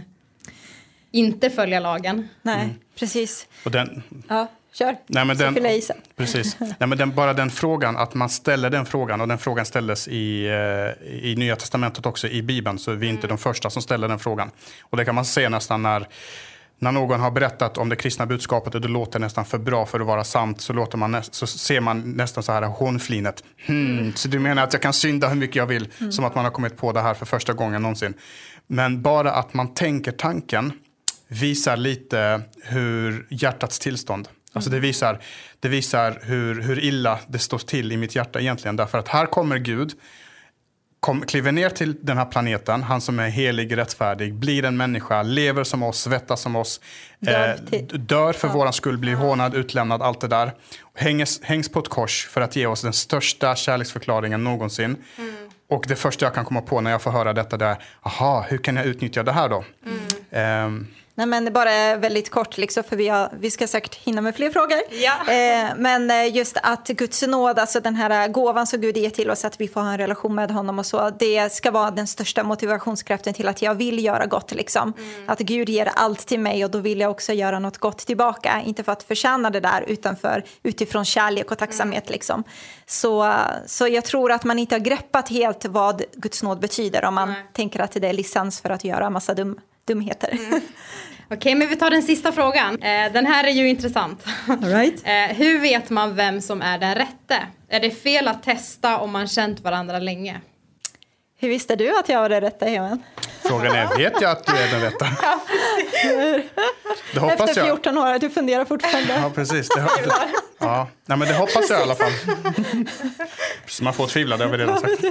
inte 1.10 1.50
följa 1.50 1.80
lagen. 1.80 2.28
Nej, 2.42 2.68
precis. 2.98 3.46
Och 3.64 3.70
den, 3.70 4.02
Ja, 4.28 4.48
kör. 4.72 4.96
Nej, 5.06 5.24
men 5.24 5.36
den- 5.36 5.66
i 5.66 5.80
sen. 5.80 5.96
Precis. 6.16 6.56
Nej, 6.60 6.88
men 6.88 6.98
den, 6.98 7.14
bara 7.14 7.32
den 7.34 7.50
frågan, 7.50 7.96
att 7.96 8.14
man 8.14 8.28
ställer 8.28 8.70
den 8.70 8.86
frågan 8.86 9.20
och 9.20 9.28
den 9.28 9.38
frågan 9.38 9.66
ställdes 9.66 10.08
i, 10.08 10.46
eh, 10.46 11.08
i 11.30 11.34
Nya 11.38 11.56
Testamentet 11.56 12.06
också 12.06 12.28
i 12.28 12.42
Bibeln 12.42 12.78
så 12.78 12.92
vi 12.92 13.06
är 13.06 13.10
inte 13.10 13.26
de 13.26 13.38
första 13.38 13.70
som 13.70 13.82
ställer 13.82 14.08
den 14.08 14.18
frågan. 14.18 14.50
Och 14.82 14.96
det 14.96 15.04
kan 15.04 15.14
man 15.14 15.24
se 15.24 15.48
nästan 15.48 15.82
när, 15.82 16.06
när 16.82 16.92
någon 16.92 17.20
har 17.20 17.30
berättat 17.30 17.78
om 17.78 17.88
det 17.88 17.96
kristna 17.96 18.26
budskapet 18.26 18.74
och 18.74 18.80
det 18.80 18.88
låter 18.88 19.18
nästan 19.18 19.44
för 19.44 19.58
bra 19.58 19.86
för 19.86 20.00
att 20.00 20.06
vara 20.06 20.24
sant 20.24 20.60
så, 20.60 20.72
låter 20.72 20.98
man 20.98 21.10
näst, 21.10 21.34
så 21.34 21.46
ser 21.46 21.80
man 21.80 22.12
nästan 22.12 22.42
så 22.42 22.52
här 22.52 22.62
hånflinet. 22.62 23.44
Hmm, 23.66 24.12
så 24.14 24.28
du 24.28 24.38
menar 24.38 24.62
att 24.62 24.72
jag 24.72 24.82
kan 24.82 24.92
synda 24.92 25.28
hur 25.28 25.36
mycket 25.36 25.56
jag 25.56 25.66
vill? 25.66 25.88
Som 26.10 26.24
att 26.24 26.34
man 26.34 26.44
har 26.44 26.52
kommit 26.52 26.76
på 26.76 26.92
det 26.92 27.00
här 27.00 27.14
för 27.14 27.26
första 27.26 27.52
gången 27.52 27.82
någonsin. 27.82 28.14
Men 28.66 29.02
bara 29.02 29.32
att 29.32 29.54
man 29.54 29.74
tänker 29.74 30.12
tanken 30.12 30.72
visar 31.28 31.76
lite 31.76 32.42
hur 32.62 33.26
hjärtats 33.30 33.78
tillstånd. 33.78 34.28
Alltså 34.52 34.70
det 34.70 34.80
visar, 34.80 35.18
det 35.60 35.68
visar 35.68 36.18
hur, 36.22 36.62
hur 36.62 36.84
illa 36.84 37.18
det 37.28 37.38
står 37.38 37.58
till 37.58 37.92
i 37.92 37.96
mitt 37.96 38.14
hjärta 38.14 38.40
egentligen. 38.40 38.76
Därför 38.76 38.98
att 38.98 39.08
här 39.08 39.26
kommer 39.26 39.58
Gud, 39.58 39.92
kom, 41.02 41.20
kliver 41.20 41.52
ner 41.52 41.68
till 41.68 41.96
den 42.00 42.18
här 42.18 42.24
planeten, 42.24 42.82
han 42.82 43.00
som 43.00 43.18
är 43.18 43.28
helig, 43.28 43.76
rättfärdig, 43.76 44.34
blir 44.34 44.64
en 44.64 44.76
människa, 44.76 45.22
lever 45.22 45.64
som 45.64 45.82
oss, 45.82 46.00
svettas 46.00 46.40
som 46.40 46.56
oss, 46.56 46.80
Dör 47.18 47.58
eh, 47.72 47.80
dör 47.82 48.32
för 48.32 48.48
våran 48.48 48.72
skull, 48.72 48.98
blir 48.98 49.14
hånad, 49.14 49.54
utlämnad, 49.54 50.02
allt 50.02 50.20
det 50.20 50.28
där. 50.28 50.52
Hängs, 50.94 51.42
hängs 51.42 51.68
på 51.68 51.78
ett 51.78 51.88
kors 51.88 52.26
för 52.26 52.40
att 52.40 52.56
ge 52.56 52.66
oss 52.66 52.82
den 52.82 52.92
största 52.92 53.56
kärleksförklaringen 53.56 54.44
någonsin. 54.44 54.96
Och 55.68 55.84
det 55.88 55.96
första 55.96 56.26
jag 56.26 56.34
kan 56.34 56.44
komma 56.44 56.60
på 56.60 56.80
när 56.80 56.90
jag 56.90 57.02
får 57.02 57.10
höra 57.10 57.32
detta 57.32 57.56
det 57.56 57.66
är, 57.66 57.76
aha, 58.02 58.46
hur 58.48 58.58
kan 58.58 58.76
jag 58.76 58.86
utnyttja 58.86 59.22
det 59.22 59.32
här 59.32 59.48
då? 59.48 59.64
Ehm, 60.30 60.86
Nej, 61.22 61.26
men 61.26 61.44
det 61.44 61.50
bara 61.50 61.96
väldigt 61.96 62.30
kort, 62.30 62.58
liksom, 62.58 62.84
för 62.84 62.96
vi, 62.96 63.08
har, 63.08 63.28
vi 63.40 63.50
ska 63.50 63.66
säkert 63.66 63.94
hinna 63.94 64.20
med 64.20 64.36
fler 64.36 64.50
frågor. 64.50 64.78
Ja. 64.90 65.32
Eh, 65.32 65.70
men 65.76 66.10
eh, 66.10 66.36
just 66.36 66.56
att 66.62 66.88
Guds 66.88 67.22
nåd, 67.22 67.58
alltså 67.58 67.80
den 67.80 67.94
här 67.94 68.28
gåvan 68.28 68.66
som 68.66 68.80
Gud 68.80 68.96
ger 68.96 69.10
till 69.10 69.30
oss, 69.30 69.44
att 69.44 69.60
vi 69.60 69.68
får 69.68 69.80
ha 69.80 69.92
en 69.92 69.98
relation 69.98 70.34
med 70.34 70.50
honom 70.50 70.78
och 70.78 70.86
så, 70.86 71.10
det 71.10 71.52
ska 71.52 71.70
vara 71.70 71.90
den 71.90 72.06
största 72.06 72.42
motivationskraften 72.42 73.34
till 73.34 73.48
att 73.48 73.62
jag 73.62 73.74
vill 73.74 74.04
göra 74.04 74.26
gott. 74.26 74.52
Liksom. 74.52 74.92
Att 75.26 75.38
Gud 75.38 75.68
ger 75.68 75.90
allt 75.94 76.26
till 76.26 76.40
mig 76.40 76.64
och 76.64 76.70
då 76.70 76.78
vill 76.78 77.00
jag 77.00 77.10
också 77.10 77.32
göra 77.32 77.58
något 77.58 77.78
gott 77.78 77.98
tillbaka. 77.98 78.62
Inte 78.66 78.84
för 78.84 78.92
att 78.92 79.02
förtjäna 79.02 79.50
det 79.50 79.60
där, 79.60 79.84
utan 79.88 80.16
för 80.16 80.44
utifrån 80.62 81.04
kärlek 81.04 81.50
och 81.50 81.58
tacksamhet. 81.58 82.10
Liksom. 82.10 82.44
Så, 82.86 83.34
så 83.66 83.88
jag 83.88 84.04
tror 84.04 84.32
att 84.32 84.44
man 84.44 84.58
inte 84.58 84.74
har 84.74 84.80
greppat 84.80 85.28
helt 85.28 85.64
vad 85.64 86.02
Guds 86.12 86.42
nåd 86.42 86.60
betyder 86.60 87.04
om 87.04 87.14
man 87.14 87.28
Nej. 87.28 87.46
tänker 87.52 87.80
att 87.80 87.92
det 87.92 88.08
är 88.08 88.12
licens 88.12 88.60
för 88.60 88.70
att 88.70 88.84
göra 88.84 89.10
massa 89.10 89.34
dum, 89.34 89.58
dumheter. 89.84 90.38
Okej, 91.32 91.54
men 91.54 91.68
vi 91.68 91.76
tar 91.76 91.90
den 91.90 92.02
sista 92.02 92.32
frågan. 92.32 92.82
Eh, 92.82 93.12
den 93.12 93.26
här 93.26 93.44
är 93.44 93.50
ju 93.50 93.68
intressant. 93.68 94.24
All 94.48 94.64
right. 94.64 95.02
Eh, 95.12 95.36
hur 95.36 95.58
vet 95.60 95.90
man 95.90 96.16
vem 96.16 96.40
som 96.40 96.62
är 96.62 96.78
den 96.78 96.94
rätte? 96.94 97.46
Är 97.68 97.80
det 97.80 97.90
fel 97.90 98.28
att 98.28 98.42
testa 98.42 98.98
om 98.98 99.10
man 99.10 99.28
känt 99.28 99.60
varandra 99.60 99.98
länge? 99.98 100.40
Hur 101.38 101.48
visste 101.48 101.76
du 101.76 101.98
att 101.98 102.08
jag 102.08 102.20
var 102.20 102.28
det 102.28 102.40
rätta, 102.40 102.66
Heman? 102.66 103.02
Frågan 103.42 103.74
är, 103.74 103.96
vet 103.96 104.20
jag 104.20 104.30
att 104.30 104.46
du 104.46 104.52
är 104.52 104.70
den 104.70 104.80
rätta? 104.90 105.08
Det 107.14 107.20
hoppas 107.20 107.48
Efter 107.48 107.60
jag. 107.60 107.66
14 107.66 107.98
år, 107.98 108.18
du 108.18 108.30
funderar 108.30 108.64
fortfarande. 108.64 109.12
Ja, 109.22 109.30
precis. 109.34 109.68
Det, 109.68 109.80
det, 109.80 110.12
ja. 110.58 110.88
Nej, 111.06 111.18
men 111.18 111.28
det 111.28 111.34
hoppas 111.34 111.70
jag 111.70 111.80
i 111.80 111.82
alla 111.82 111.94
fall. 111.94 112.12
Så 113.66 113.84
man 113.84 113.94
får 113.94 114.06
tvivla, 114.06 114.36
det 114.36 114.44
har 114.44 114.50
vi 114.50 114.58
redan 114.58 114.80
sagt. 114.80 115.02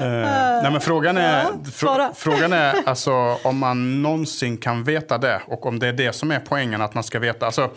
Eh, 0.00 0.62
nej, 0.62 0.70
men 0.72 0.80
frågan 0.80 1.16
är, 1.16 1.42
Ja, 1.42 1.70
frå, 1.72 2.12
frågan 2.14 2.52
är 2.52 2.74
alltså, 2.86 3.38
om 3.42 3.58
man 3.58 4.02
någonsin 4.02 4.56
kan 4.56 4.84
veta 4.84 5.18
det 5.18 5.42
och 5.46 5.66
om 5.66 5.78
det 5.78 5.88
är 5.88 5.92
det 5.92 6.12
som 6.12 6.30
är 6.30 6.40
poängen 6.40 6.82
att 6.82 6.94
man 6.94 7.04
ska 7.04 7.18
veta. 7.18 7.46
Alltså, 7.46 7.70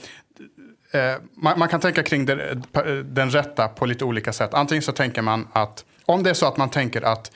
eh, 0.91 1.13
man, 1.33 1.59
man 1.59 1.67
kan 1.69 1.79
tänka 1.79 2.03
kring 2.03 2.25
det, 2.25 2.61
den 3.03 3.29
rätta 3.29 3.67
på 3.67 3.85
lite 3.85 4.05
olika 4.05 4.33
sätt. 4.33 4.53
Antingen 4.53 4.81
så 4.81 4.91
tänker 4.91 5.21
man 5.21 5.47
att 5.53 5.85
om 6.05 6.23
det 6.23 6.29
är 6.29 6.33
så 6.33 6.45
att 6.45 6.57
man 6.57 6.69
tänker 6.69 7.01
att 7.01 7.31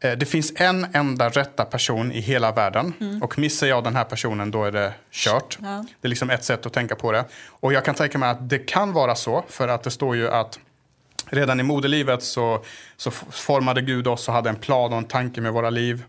eh, 0.00 0.12
det 0.12 0.26
finns 0.26 0.52
en 0.56 0.86
enda 0.92 1.28
rätta 1.28 1.64
person 1.64 2.12
i 2.12 2.20
hela 2.20 2.52
världen 2.52 2.92
och 3.22 3.38
missar 3.38 3.66
jag 3.66 3.84
den 3.84 3.96
här 3.96 4.04
personen 4.04 4.50
då 4.50 4.64
är 4.64 4.72
det 4.72 4.92
kört. 5.10 5.58
Mm. 5.58 5.70
Ja. 5.70 5.84
Det 6.00 6.06
är 6.06 6.10
liksom 6.10 6.30
ett 6.30 6.44
sätt 6.44 6.66
att 6.66 6.72
tänka 6.72 6.94
på 6.94 7.12
det. 7.12 7.24
Och 7.48 7.72
jag 7.72 7.84
kan 7.84 7.94
tänka 7.94 8.18
mig 8.18 8.28
att 8.28 8.48
det 8.50 8.58
kan 8.58 8.92
vara 8.92 9.14
så 9.14 9.44
för 9.48 9.68
att 9.68 9.82
det 9.82 9.90
står 9.90 10.16
ju 10.16 10.28
att 10.30 10.58
redan 11.26 11.60
i 11.60 11.62
moderlivet 11.62 12.22
så, 12.22 12.64
så 12.96 13.10
formade 13.10 13.80
Gud 13.82 14.06
oss 14.06 14.28
och 14.28 14.34
hade 14.34 14.48
en 14.50 14.56
plan 14.56 14.92
och 14.92 14.98
en 14.98 15.04
tanke 15.04 15.40
med 15.40 15.52
våra 15.52 15.70
liv. 15.70 16.04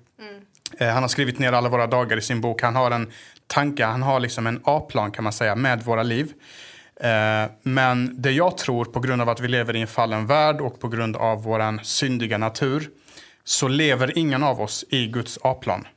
Eh, 0.78 0.88
han 0.89 1.04
har 1.04 1.08
skrivit 1.08 1.39
ner 1.39 1.54
alla 1.54 1.69
våra 1.69 1.88
dagar 1.88 2.17
i 2.17 2.21
sin 2.21 2.41
bok. 2.41 2.62
Han 2.62 2.75
har 2.75 2.91
en 2.91 3.12
tanke, 3.47 3.86
han 3.86 4.04
har 4.04 4.19
liksom 4.19 4.47
en 4.47 4.62
A-plan 4.63 5.12
kan 5.12 5.23
man 5.23 5.34
säga 5.34 5.56
med 5.56 5.84
våra 5.84 6.04
liv. 6.04 6.34
Eh, 7.01 7.51
men 7.63 8.21
det 8.21 8.32
jag 8.32 8.58
tror 8.58 8.86
på 8.86 8.99
grund 8.99 9.21
av 9.21 9.30
att 9.30 9.39
vi 9.39 9.47
lever 9.47 9.75
i 9.75 9.82
en 9.82 9.88
fallen 9.88 10.25
värld 10.28 10.62
och 10.62 10.80
på 10.80 10.88
grund 10.88 11.15
av 11.15 11.43
våran 11.43 11.80
syndiga 11.84 12.38
natur 12.38 12.89
så 13.43 13.67
lever 13.67 14.17
ingen 14.17 14.43
av 14.43 14.62
oss 14.62 14.86
i 14.89 15.08
Guds 15.08 15.39
A-plan. 15.41 15.88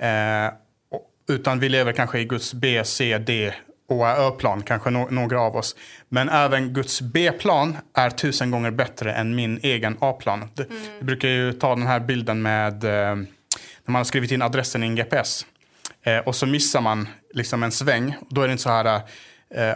Eh, 0.00 0.52
och- 0.90 1.10
utan 1.28 1.60
vi 1.60 1.68
lever 1.68 1.92
kanske 1.92 2.18
i 2.18 2.24
Guds 2.24 2.54
B, 2.54 2.84
C, 2.84 3.18
D 3.18 3.52
och 3.88 4.06
Ö-plan, 4.08 4.62
kanske 4.62 4.90
no- 4.90 5.10
några 5.10 5.40
av 5.40 5.56
oss. 5.56 5.76
Men 6.08 6.28
även 6.28 6.72
Guds 6.72 7.00
B-plan 7.00 7.76
är 7.94 8.10
tusen 8.10 8.50
gånger 8.50 8.70
bättre 8.70 9.12
än 9.14 9.34
min 9.34 9.60
egen 9.62 9.96
A-plan. 10.00 10.48
Det- 10.54 10.66
Vi 10.98 11.04
brukar 11.04 11.28
ju 11.28 11.52
ta 11.52 11.74
den 11.74 11.86
här 11.86 12.00
bilden 12.00 12.42
med 12.42 12.84
eh, 12.84 12.90
när 12.90 13.26
man 13.92 13.94
har 13.94 14.04
skrivit 14.04 14.30
in 14.30 14.42
adressen 14.42 14.82
i 14.82 14.86
en 14.86 14.94
GPS. 14.96 15.46
Eh, 16.02 16.18
och 16.18 16.36
så 16.36 16.46
missar 16.46 16.80
man 16.80 17.08
liksom 17.34 17.62
en 17.62 17.72
sväng. 17.72 18.16
Då 18.30 18.42
är 18.42 18.46
det 18.48 18.52
inte 18.52 18.62
så 18.62 18.70
här 18.70 18.84
eh, 18.96 19.00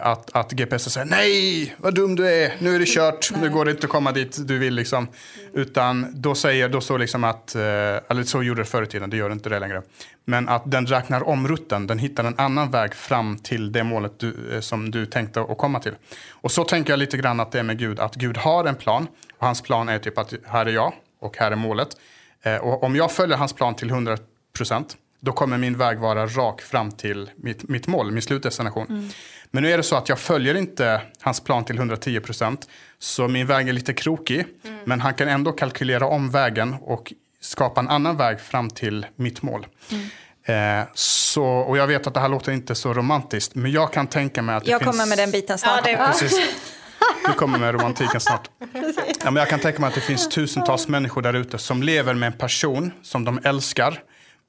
att, 0.01 0.35
att 0.35 0.51
GPS 0.51 0.93
säger 0.93 1.05
nej, 1.05 1.75
vad 1.77 1.95
dum 1.95 2.15
du 2.15 2.27
är, 2.27 2.55
nu 2.59 2.75
är 2.75 2.79
det 2.79 2.85
kört, 2.85 3.31
nu 3.41 3.49
går 3.49 3.65
det 3.65 3.71
inte 3.71 3.85
att 3.85 3.91
komma 3.91 4.11
dit 4.11 4.47
du 4.47 4.57
vill. 4.57 4.73
Liksom. 4.73 5.07
Utan 5.53 6.21
då 6.21 6.35
säger, 6.35 6.69
då 6.69 6.81
står 6.81 6.99
liksom 6.99 7.23
att, 7.23 7.55
eh, 7.55 7.61
eller 7.61 8.23
så 8.23 8.43
gjorde 8.43 8.61
det 8.61 8.65
förr 8.65 8.83
i 8.83 8.87
tiden, 8.87 9.09
det 9.09 9.17
gör 9.17 9.31
inte 9.31 9.49
det 9.49 9.59
längre. 9.59 9.81
Men 10.25 10.49
att 10.49 10.71
den 10.71 10.85
räknar 10.85 11.27
om 11.27 11.47
rutten, 11.47 11.87
den 11.87 11.99
hittar 11.99 12.23
en 12.23 12.39
annan 12.39 12.71
väg 12.71 12.93
fram 12.95 13.37
till 13.37 13.71
det 13.71 13.83
målet 13.83 14.19
du, 14.19 14.35
eh, 14.53 14.59
som 14.59 14.91
du 14.91 15.05
tänkte 15.05 15.41
att 15.41 15.57
komma 15.57 15.79
till. 15.79 15.93
Och 16.29 16.51
så 16.51 16.63
tänker 16.63 16.93
jag 16.93 16.97
lite 16.97 17.17
grann 17.17 17.39
att 17.39 17.51
det 17.51 17.59
är 17.59 17.63
med 17.63 17.77
Gud, 17.77 17.99
att 17.99 18.15
Gud 18.15 18.37
har 18.37 18.65
en 18.65 18.75
plan. 18.75 19.07
Och 19.37 19.45
hans 19.47 19.61
plan 19.61 19.89
är 19.89 19.99
typ 19.99 20.17
att 20.17 20.33
här 20.45 20.65
är 20.65 20.71
jag 20.71 20.93
och 21.21 21.37
här 21.37 21.51
är 21.51 21.55
målet. 21.55 21.89
Eh, 22.41 22.55
och 22.55 22.83
om 22.83 22.95
jag 22.95 23.11
följer 23.11 23.37
hans 23.37 23.53
plan 23.53 23.75
till 23.75 23.89
100 23.89 24.17
procent, 24.53 24.97
då 25.21 25.31
kommer 25.31 25.57
min 25.57 25.77
väg 25.77 25.99
vara 25.99 26.25
rak 26.27 26.61
fram 26.61 26.91
till 26.91 27.29
mitt, 27.35 27.69
mitt 27.69 27.87
mål, 27.87 28.11
min 28.11 28.21
slutdestination. 28.21 29.11
Men 29.51 29.63
nu 29.63 29.71
är 29.71 29.77
det 29.77 29.83
så 29.83 29.95
att 29.95 30.09
jag 30.09 30.19
följer 30.19 30.55
inte 30.55 31.01
hans 31.21 31.39
plan 31.39 31.65
till 31.65 31.77
110 31.77 32.19
procent. 32.19 32.67
Så 32.99 33.27
min 33.27 33.47
väg 33.47 33.69
är 33.69 33.73
lite 33.73 33.93
krokig. 33.93 34.45
Men 34.85 35.01
han 35.01 35.13
kan 35.13 35.27
ändå 35.27 35.51
kalkylera 35.51 36.05
om 36.05 36.31
vägen 36.31 36.75
och 36.81 37.13
skapa 37.41 37.79
en 37.79 37.89
annan 37.89 38.17
väg 38.17 38.39
fram 38.41 38.69
till 38.69 39.05
mitt 39.15 39.41
mål. 39.41 39.67
Eh, 40.45 40.83
så, 40.93 41.45
och 41.45 41.77
jag 41.77 41.87
vet 41.87 42.07
att 42.07 42.13
det 42.13 42.19
här 42.19 42.29
låter 42.29 42.51
inte 42.51 42.75
så 42.75 42.93
romantiskt, 42.93 43.55
men 43.55 43.71
jag 43.71 43.93
kan 43.93 44.07
tänka 44.07 44.41
mig 44.41 44.55
att 44.55 44.65
det 44.65 44.71
Jag 44.71 44.81
finns... 44.81 44.91
kommer 44.91 45.05
med 45.05 45.17
den 45.17 45.31
biten 45.31 45.57
snart. 45.57 45.87
Ja. 45.87 46.07
Precis. 46.07 46.39
Du 47.27 47.33
kommer 47.33 47.59
med 47.59 47.73
romantiken 47.73 48.21
snart. 48.21 48.49
Ja, 48.59 48.67
men 49.23 49.35
jag 49.35 49.49
kan 49.49 49.59
tänka 49.59 49.79
mig 49.81 49.87
att 49.87 49.95
det 49.95 50.01
finns 50.01 50.29
tusentals 50.29 50.87
människor 50.87 51.21
där 51.21 51.33
ute 51.33 51.57
som 51.57 51.83
lever 51.83 52.13
med 52.13 52.27
en 52.27 52.37
person 52.37 52.91
som 53.01 53.25
de 53.25 53.39
älskar. 53.43 54.03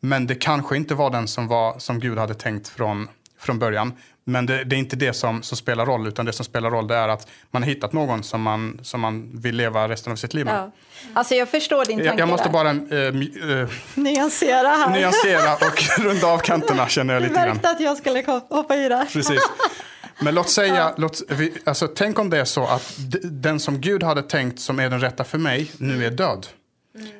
Men 0.04 0.26
det 0.26 0.34
kanske 0.34 0.76
inte 0.76 0.94
var 0.94 1.10
den 1.10 1.28
som, 1.28 1.48
var, 1.48 1.78
som 1.78 2.00
Gud 2.00 2.18
hade 2.18 2.34
tänkt 2.34 2.68
från, 2.68 3.08
från 3.38 3.58
början. 3.58 3.92
Men 4.24 4.46
det, 4.46 4.64
det 4.64 4.76
är 4.76 4.78
inte 4.78 4.96
det 4.96 5.12
som, 5.12 5.42
som 5.42 5.56
spelar 5.56 5.86
roll, 5.86 6.06
utan 6.06 6.26
det 6.26 6.32
som 6.32 6.44
spelar 6.44 6.70
roll 6.70 6.86
det 6.88 6.94
är 6.96 7.08
att 7.08 7.26
man 7.50 7.62
har 7.62 7.68
hittat 7.70 7.92
någon 7.92 8.22
som 8.22 8.42
man, 8.42 8.80
som 8.82 9.00
man 9.00 9.30
vill 9.40 9.56
leva 9.56 9.88
resten 9.88 10.12
av 10.12 10.16
sitt 10.16 10.34
liv 10.34 10.44
med. 10.44 10.54
Ja. 10.54 10.70
Alltså 11.14 11.34
jag 11.34 11.48
förstår 11.48 11.84
din 11.84 11.96
tanke 11.98 12.10
Jag, 12.10 12.18
jag 12.20 12.28
måste 12.28 12.48
där. 12.48 12.52
bara 12.52 12.72
mi- 12.72 13.62
eh, 13.62 13.68
nyansera 13.94 14.68
här. 14.68 14.90
nyansera 14.90 15.54
och 15.54 15.82
runda 16.04 16.26
av 16.26 16.38
kanterna 16.38 16.88
känner 16.88 17.14
jag 17.14 17.22
Du 17.22 17.28
lite 17.28 17.40
grann. 17.40 17.48
märkte 17.48 17.70
att 17.70 17.80
jag 17.80 17.96
skulle 17.96 18.24
hoppa 18.48 18.76
i 18.76 18.88
där. 18.88 19.04
Precis. 19.04 19.40
Men 20.20 20.34
låt 20.34 20.48
säga, 20.50 20.94
låt, 20.96 21.22
vi, 21.28 21.52
alltså, 21.64 21.88
tänk 21.88 22.18
om 22.18 22.30
det 22.30 22.38
är 22.38 22.44
så 22.44 22.64
att 22.66 22.94
den 23.22 23.60
som 23.60 23.80
Gud 23.80 24.02
hade 24.02 24.22
tänkt 24.22 24.60
som 24.60 24.78
är 24.80 24.90
den 24.90 25.00
rätta 25.00 25.24
för 25.24 25.38
mig 25.38 25.70
nu 25.78 26.06
är 26.06 26.10
död. 26.10 26.46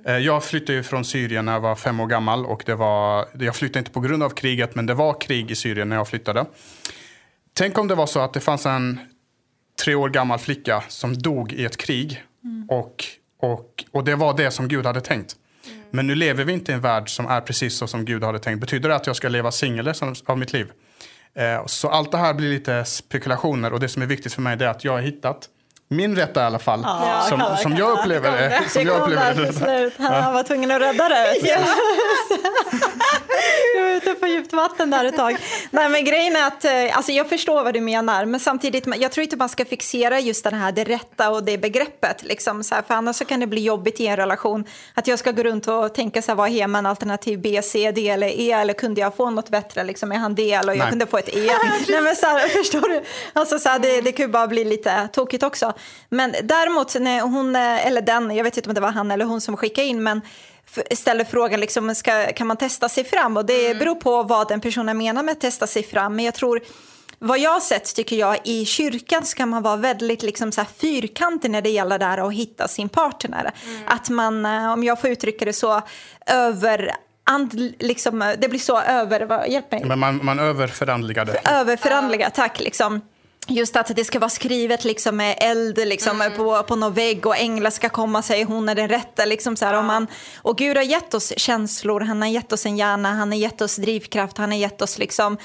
Eh, 0.05 0.17
Jag 0.19 0.45
flyttade 0.45 0.73
ju 0.73 0.83
från 0.83 1.05
Syrien 1.05 1.45
när 1.45 1.53
jag 1.53 1.61
var 1.61 1.75
fem 1.75 2.01
år 2.01 2.07
gammal. 2.07 2.47
Och 2.47 2.63
det 2.67 2.75
var, 2.75 3.27
jag 3.39 3.57
flyttade 3.57 3.79
inte 3.79 3.91
på 3.91 4.01
grund 4.01 4.23
av 4.23 4.31
kriget, 4.31 4.75
men 4.75 4.87
det 4.87 4.95
var 4.95 5.21
krig 5.21 5.51
i 5.51 5.55
Syrien 5.55 5.89
när 5.89 5.97
jag 5.97 6.09
flyttade. 6.09 6.45
Tänk 7.55 7.79
om 7.79 7.89
det 7.89 7.95
var 7.95 8.07
så 8.07 8.21
att 8.21 8.33
det 8.33 8.41
fanns 8.41 8.67
en 8.67 9.01
tre 9.85 9.95
år 9.95 10.09
gammal 10.09 10.39
flicka 10.39 10.83
som 10.89 11.19
dog 11.19 11.53
i 11.53 11.65
ett 11.65 11.77
krig. 11.77 12.23
Och, 12.69 13.05
och, 13.41 13.85
och 13.91 14.05
det 14.05 14.15
var 14.17 14.37
det 14.37 14.51
som 14.51 14.69
Gud 14.69 14.87
hade 14.87 15.01
tänkt. 15.01 15.37
Men 15.91 16.07
nu 16.07 16.15
lever 16.15 16.45
vi 16.45 16.53
inte 16.53 16.73
i 16.73 16.75
en 16.75 16.81
värld 16.81 17.09
som 17.09 17.27
är 17.27 17.41
precis 17.41 17.75
så 17.77 17.87
som 17.87 18.05
Gud 18.05 18.25
hade 18.25 18.39
tänkt. 18.39 18.61
Betyder 18.61 18.89
det 18.89 18.97
att 18.97 19.07
jag 19.07 19.17
ska 19.17 19.29
leva 19.29 19.51
singel 19.53 19.87
resten 19.87 20.15
av 20.27 20.39
mitt 20.39 20.53
liv? 20.53 20.73
Eh, 21.35 21.67
Så 21.67 21.89
allt 21.89 22.11
det 22.13 22.19
här 22.19 22.35
blir 22.35 22.49
lite 22.51 22.85
spekulationer 22.85 23.73
och 23.73 23.81
det 23.81 23.89
som 23.89 24.03
är 24.03 24.07
viktigt 24.07 24.33
för 24.33 24.43
mig 24.43 24.57
är 24.63 24.67
att 24.67 24.85
jag 24.85 24.93
har 24.93 25.01
hittat 25.01 25.49
min 25.93 26.17
rätta 26.17 26.43
i 26.43 26.45
alla 26.45 26.59
fall. 26.59 26.81
Ja, 26.85 27.27
som, 27.29 27.41
kalla, 27.41 27.57
som 27.57 27.77
jag 27.77 27.99
upplever 27.99 28.33
det. 28.33 28.71
Som 28.71 28.83
jag 28.83 29.01
upplever 29.01 29.35
det. 29.35 29.53
slut. 29.53 29.95
Han 29.99 30.35
var 30.35 30.43
tvungen 30.43 30.71
att 30.71 30.81
rädda 30.81 31.09
det. 31.09 31.37
Jag 33.75 33.83
var 33.83 33.91
ute 33.91 34.15
på 34.15 34.27
djupt 34.27 34.53
vatten 34.53 34.91
där 34.91 35.05
ett 35.05 35.17
tag. 35.17 35.37
Nej, 35.71 35.89
men 35.89 36.05
grejen 36.05 36.37
är 36.37 36.47
att 36.47 36.65
eh, 36.65 36.97
alltså 36.97 37.13
jag 37.13 37.29
förstår 37.29 37.65
vad 37.65 37.75
du 37.75 37.81
menar, 37.81 38.25
men 38.25 38.41
samtidigt, 38.41 38.87
jag 38.97 39.13
tror 39.13 39.23
inte 39.23 39.37
man 39.37 39.49
ska 39.49 39.65
fixera 39.65 40.21
just 40.21 40.45
det 40.45 40.57
här 40.57 40.73
det 40.73 40.85
rätta 40.85 41.31
och 41.31 41.45
det 41.45 41.59
begreppet. 41.59 42.23
Liksom, 42.23 42.65
så 42.65 42.75
här, 42.75 42.83
för 42.83 42.95
annars 42.95 43.17
så 43.17 43.25
kan 43.25 43.41
det 43.41 43.47
bli 43.47 43.65
jobbigt 43.65 44.01
i 44.01 44.07
en 44.07 44.17
relation. 44.17 44.65
Att 44.95 45.07
jag 45.07 45.19
ska 45.19 45.31
gå 45.31 45.43
runt 45.43 45.69
och 45.69 45.95
tänka 45.95 46.23
så 46.23 46.31
här, 46.31 46.37
vad 46.37 46.51
är 46.51 46.67
man 46.67 46.87
alternativ 46.87 47.41
B, 47.41 47.61
C, 47.63 47.93
D 47.95 48.09
eller 48.09 48.41
E? 48.41 48.53
Eller 48.53 48.75
kunde 48.75 49.01
jag 49.01 49.17
få 49.17 49.31
något 49.31 49.49
bättre? 49.49 49.85
Liksom, 49.85 50.13
är 50.13 50.17
han 50.17 50.35
D? 50.35 50.53
Eller 50.53 50.73
jag 50.73 50.79
Nej. 50.79 50.91
kunde 50.91 51.07
få 51.07 51.19
ett 51.19 51.29
E. 51.29 51.51
Nej, 51.89 52.01
men 52.01 52.17
så 52.17 52.27
här, 52.27 52.49
förstår 52.59 52.89
du? 52.89 53.03
Alltså, 53.33 53.59
så 53.59 53.69
här, 53.69 53.79
det, 53.79 54.01
det 54.01 54.13
kan 54.13 54.27
ju 54.27 54.33
bara 54.33 54.47
bli 54.47 54.65
lite 54.65 55.09
tokigt 55.13 55.43
också. 55.43 55.73
Men 56.09 56.35
däremot, 56.43 57.01
när 57.01 57.21
hon, 57.21 57.57
eh, 57.57 57.87
eller 57.87 58.03
den, 58.03 58.37
jag 58.37 58.45
vet 58.45 58.57
inte 58.57 58.71
om 58.71 58.75
det 58.75 58.81
var 58.81 58.93
han 58.93 59.11
eller 59.11 59.25
hon 59.25 59.41
som 59.41 59.57
skickade 59.57 59.87
in, 59.87 60.03
men 60.03 60.21
ställer 60.95 61.25
frågan 61.25 61.61
liksom, 61.61 61.95
ska, 61.95 62.33
kan 62.33 62.47
man 62.47 62.57
testa 62.57 62.89
sig 62.89 63.05
fram? 63.05 63.37
Och 63.37 63.47
det 63.47 63.79
beror 63.79 63.95
på 63.95 64.23
vad 64.23 64.49
den 64.49 64.61
personen 64.61 64.99
menar 64.99 65.23
med 65.23 65.33
att 65.33 65.41
testa 65.41 65.67
sig 65.67 65.83
fram. 65.83 66.17
Men 66.17 66.25
jag 66.25 66.35
tror, 66.35 66.61
vad 67.19 67.39
jag 67.39 67.51
har 67.51 67.61
sett 67.61 67.95
tycker 67.95 68.17
jag 68.17 68.39
i 68.45 68.65
kyrkan 68.65 69.25
ska 69.25 69.47
man 69.47 69.63
vara 69.63 69.77
väldigt 69.77 70.23
liksom, 70.23 70.53
så 70.53 70.61
här, 70.61 70.69
fyrkantig 70.79 71.51
när 71.51 71.63
det 71.63 71.71
gäller 71.71 71.99
det 71.99 72.05
här 72.05 72.27
att 72.27 72.33
hitta 72.33 72.69
sin 72.69 72.89
partner. 72.89 73.51
Att 73.87 74.09
man, 74.09 74.47
eh, 74.47 74.73
om 74.73 74.85
jag 74.85 75.01
får 75.01 75.11
uttrycka 75.11 75.45
det 75.45 75.53
så, 75.53 75.83
över... 76.27 76.93
And, 77.25 77.73
liksom, 77.79 78.35
det 78.39 78.49
blir 78.49 78.61
så 78.61 78.81
över... 78.81 79.21
Vad, 79.21 79.49
hjälp 79.49 79.73
mig. 79.73 79.85
Men 79.85 79.99
man, 79.99 80.25
man 80.25 80.39
överförandligar 80.39 81.25
det. 81.25 81.41
Överförandliga, 81.45 82.31
tack. 82.31 82.61
Liksom. 82.61 83.01
Just 83.49 83.77
att 83.77 83.97
det 83.97 84.05
ska 84.05 84.19
vara 84.19 84.31
skrivet 84.31 84.85
liksom, 84.85 85.17
med 85.17 85.37
eld 85.41 85.79
liksom, 85.79 86.31
på, 86.37 86.63
på 86.63 86.77
någon 86.77 86.93
vägg 86.93 87.27
och 87.27 87.37
änglar 87.37 87.71
ska 87.71 87.89
komma 87.89 88.23
säger 88.23 88.45
hon 88.45 88.69
är 88.69 88.75
den 88.75 88.89
rätta. 88.89 89.25
Liksom, 89.25 89.57
så 89.57 89.65
här, 89.65 89.79
och, 89.79 89.85
man, 89.85 90.07
och 90.37 90.59
Gud 90.59 90.77
har 90.77 90.85
gett 90.85 91.15
oss 91.15 91.33
känslor, 91.37 92.01
han 92.01 92.23
har 92.23 92.29
gett 92.29 92.53
oss 92.53 92.67
en 92.67 92.77
hjärna, 92.77 93.13
han 93.13 93.31
har 93.31 93.39
gett 93.39 93.61
oss 93.61 93.77
drivkraft, 93.77 94.39
han 94.39 94.51
har 94.51 94.59
gett 94.59 94.83
oss 94.83 94.99
liksom, 94.99 95.39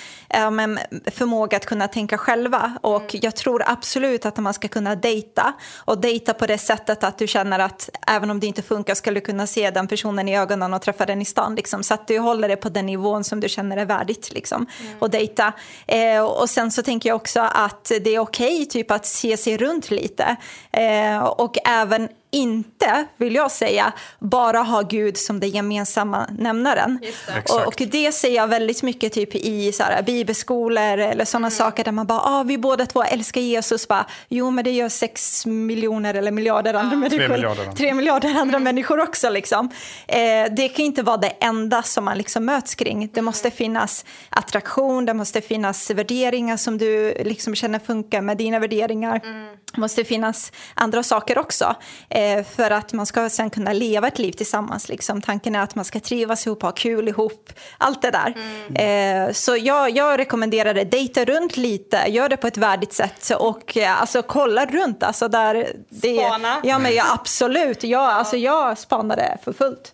men 0.52 0.80
förmåga 1.12 1.58
att 1.58 1.66
kunna 1.66 1.88
tänka 1.88 2.18
själva. 2.18 2.78
Och 2.82 3.16
jag 3.22 3.36
tror 3.36 3.64
absolut 3.66 4.26
att 4.26 4.38
man 4.38 4.54
ska 4.54 4.68
kunna 4.68 4.96
dejta 4.96 5.54
och 5.76 6.02
dejta 6.02 6.34
på 6.34 6.46
det 6.46 6.58
sättet 6.58 7.04
att 7.04 7.18
du 7.18 7.28
känner 7.28 7.60
att 7.60 7.90
även 8.08 8.30
om 8.30 8.40
det 8.40 8.48
inte 8.48 8.62
funkar 8.62 8.96
ska 8.96 9.12
du 9.12 9.22
kunna 9.22 9.48
se 9.48 9.72
den 9.72 9.88
personen 9.88 10.28
i 10.30 10.38
ögonen 10.38 10.74
och 10.74 10.82
träffa 10.82 11.06
den 11.06 11.22
i 11.22 11.26
stan. 11.26 11.56
Liksom, 11.56 11.84
så 11.84 11.94
att 11.94 12.08
du 12.08 12.20
håller 12.20 12.48
det 12.48 12.56
på 12.56 12.70
den 12.70 12.86
nivån 12.86 13.24
som 13.24 13.40
du 13.40 13.50
känner 13.50 13.78
är 13.78 13.86
värdigt 13.86 14.34
liksom, 14.34 14.68
och 15.00 15.10
dejta. 15.10 15.54
Eh, 15.88 16.22
och 16.22 16.50
sen 16.50 16.72
så 16.72 16.82
tänker 16.82 17.10
jag 17.10 17.16
också 17.16 17.40
att 17.40 17.87
det 17.90 18.16
är 18.16 18.20
okej 18.20 18.66
typ 18.66 18.92
att 18.92 19.06
se 19.06 19.38
sig 19.38 19.58
runt 19.58 19.92
lite. 19.92 20.36
Eh, 20.72 21.24
och 21.24 21.58
även 21.66 22.10
inte, 22.32 23.06
vill 23.18 23.36
jag 23.36 23.52
säga, 23.52 23.94
bara 24.20 24.60
ha 24.60 24.82
Gud 24.82 25.18
som 25.18 25.40
den 25.40 25.50
gemensamma 25.50 26.28
nämnaren. 26.38 27.00
Det. 27.02 27.54
Och, 27.54 27.68
och 27.68 27.82
det 27.92 28.12
ser 28.12 28.36
jag 28.36 28.48
väldigt 28.48 28.84
mycket 28.84 29.14
typ 29.14 29.36
i 29.36 29.72
så 29.72 29.84
här, 29.84 30.02
bibelskolor 30.04 30.98
eller 30.98 31.26
sådana 31.26 31.50
saker 31.50 31.84
där 31.84 31.92
man 31.92 32.08
bara, 32.08 32.20
ah, 32.20 32.44
vi 32.44 32.58
båda 32.58 32.86
två 32.86 33.04
älskar 33.04 33.42
Jesus. 33.42 33.88
Bara, 33.88 34.06
jo, 34.30 34.52
men 34.52 34.64
det 34.64 34.72
gör 34.72 34.90
sex 34.90 35.46
miljoner 35.46 36.14
eller 36.14 36.32
miljarder 36.32 36.74
andra 36.74 36.96
människor. 36.96 37.28
miljarder. 37.28 37.72
Tre 37.72 37.94
miljarder 37.94 38.36
andra 38.36 38.60
människor 38.60 39.00
också. 39.00 39.30
Liksom. 39.30 39.70
Eh, 40.08 40.18
det 40.52 40.70
kan 40.70 40.86
inte 40.86 41.04
vara 41.04 41.18
det 41.18 41.34
enda 41.40 41.84
som 41.84 42.06
man 42.06 42.18
liksom 42.18 42.46
möts 42.46 42.76
kring. 42.76 43.10
Det 43.14 43.22
måste 43.22 43.52
finnas 43.52 44.06
attraktion, 44.30 45.06
det 45.06 45.14
måste 45.14 45.42
finnas 45.42 45.90
värderingar 45.90 46.58
som 46.58 46.78
du 46.78 47.14
liksom 47.14 47.56
känner 47.56 47.80
funkar 47.80 48.22
med 48.22 48.38
dina 48.38 48.60
värderingar. 48.60 49.22
Det 49.67 49.67
måste 49.76 50.04
finnas 50.04 50.52
andra 50.74 51.04
saker 51.04 51.38
också 51.38 51.76
eh, 52.10 52.46
för 52.46 52.72
att 52.72 52.94
man 52.94 53.06
ska 53.06 53.30
sen 53.30 53.50
kunna 53.50 53.74
leva 53.74 54.08
ett 54.08 54.20
liv 54.20 54.32
tillsammans. 54.32 54.90
Liksom. 54.90 55.22
Tanken 55.22 55.56
är 55.56 55.60
att 55.60 55.76
man 55.76 55.86
ska 55.86 56.00
trivas 56.00 56.48
ihop, 56.48 56.62
ha 56.62 56.72
kul 56.72 57.08
ihop, 57.08 57.50
allt 57.78 58.02
det 58.02 58.12
där. 58.12 58.36
Eh, 58.76 59.32
så 59.34 59.58
jag, 59.58 59.90
jag 59.90 60.20
rekommenderar 60.20 60.74
det, 60.74 60.84
dejta 60.84 61.26
runt 61.26 61.58
lite, 61.58 62.04
gör 62.08 62.30
det 62.30 62.38
på 62.38 62.48
ett 62.48 62.58
värdigt 62.58 62.94
sätt 62.94 63.32
och 63.40 63.78
eh, 63.78 64.02
alltså, 64.02 64.22
kolla 64.22 64.66
runt. 64.66 65.04
Alltså, 65.04 65.28
där 65.28 65.74
det, 65.90 66.28
Spana. 66.28 66.58
Ja, 66.64 66.80
men 66.80 66.96
ja, 66.96 67.04
absolut. 67.14 67.84
Jag, 67.84 68.10
alltså, 68.10 68.38
jag 68.38 68.78
spanade 68.78 69.38
för 69.44 69.54
fullt. 69.54 69.94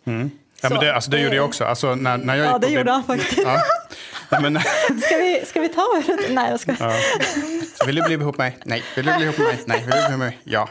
Ja, 0.64 0.70
men 0.70 0.78
Så, 0.78 0.84
det, 0.86 0.96
alltså, 0.96 1.12
det 1.12 1.20
gjorde 1.20 1.36
jag 1.36 1.46
också. 1.46 1.66
Alltså, 1.66 1.96
när, 1.96 2.18
när 2.18 2.36
jag 2.36 2.46
Ja, 2.48 2.58
det 2.58 2.68
gjorde 2.68 2.92
han 2.92 3.04
faktiskt. 3.04 3.42
Ja. 3.44 3.62
Nej, 4.30 4.42
men, 4.42 4.60
Ska 5.02 5.18
vi, 5.18 5.44
ska 5.46 5.60
vi 5.60 5.70
ta 5.70 6.04
det? 6.08 6.34
Nej, 6.34 6.52
jag 6.52 6.60
ska. 6.60 6.76
ja. 6.80 6.94
Vill 7.86 7.96
du 7.96 8.02
bli 8.02 8.14
ihop 8.14 8.38
med 8.38 8.46
mig? 8.52 8.58
Nej. 8.66 8.84
Vill 8.96 9.06
du 9.06 9.14
bli 9.14 9.24
ihop 9.24 9.38
med 9.38 9.48
mig? 9.48 9.60
Nej. 9.66 9.78
Vill 9.78 9.86
du 9.86 9.92
bli 9.92 10.00
ihop 10.00 10.10
med 10.10 10.20
mig? 10.20 10.40
Ja. 10.44 10.70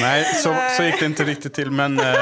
Nej, 0.00 0.24
så, 0.24 0.56
så 0.76 0.82
gick 0.82 1.00
det 1.00 1.06
inte 1.06 1.24
riktigt 1.24 1.54
till. 1.54 1.70
Men, 1.70 2.00
eh, 2.00 2.14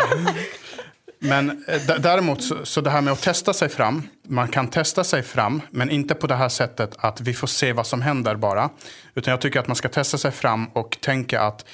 men 1.19 1.65
eh, 1.69 1.97
däremot, 1.99 2.43
så, 2.43 2.67
så 2.67 2.81
det 2.81 2.91
här 2.91 3.01
med 3.01 3.13
att 3.13 3.23
testa 3.23 3.53
sig 3.53 3.69
fram. 3.69 4.09
Man 4.29 4.49
kan 4.49 4.69
testa 4.69 5.05
sig 5.05 5.23
fram, 5.23 5.63
men 5.71 5.91
inte 5.91 6.15
på 6.15 6.27
det 6.27 6.35
här 6.35 6.49
sättet 6.49 6.91
att 6.99 7.21
vi 7.21 7.35
får 7.35 7.47
se 7.47 7.73
vad 7.73 7.87
som 7.87 8.03
händer 8.03 8.35
bara. 8.35 8.71
Utan 9.15 9.31
jag 9.33 9.41
tycker 9.41 9.61
att 9.61 9.67
man 9.67 9.77
ska 9.77 9.89
testa 9.89 10.19
sig 10.19 10.31
fram 10.31 10.67
och 10.67 10.97
tänka 11.01 11.41
att 11.41 11.65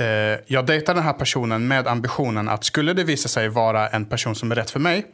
eh, 0.00 0.40
jag 0.46 0.66
dejtar 0.66 0.94
den 0.94 1.04
här 1.04 1.12
personen 1.12 1.68
med 1.68 1.86
ambitionen 1.86 2.48
att 2.48 2.64
skulle 2.64 2.92
det 2.92 3.04
visa 3.04 3.28
sig 3.28 3.48
vara 3.48 3.88
en 3.88 4.06
person 4.06 4.34
som 4.34 4.50
är 4.50 4.54
rätt 4.56 4.70
för 4.70 4.80
mig, 4.80 5.06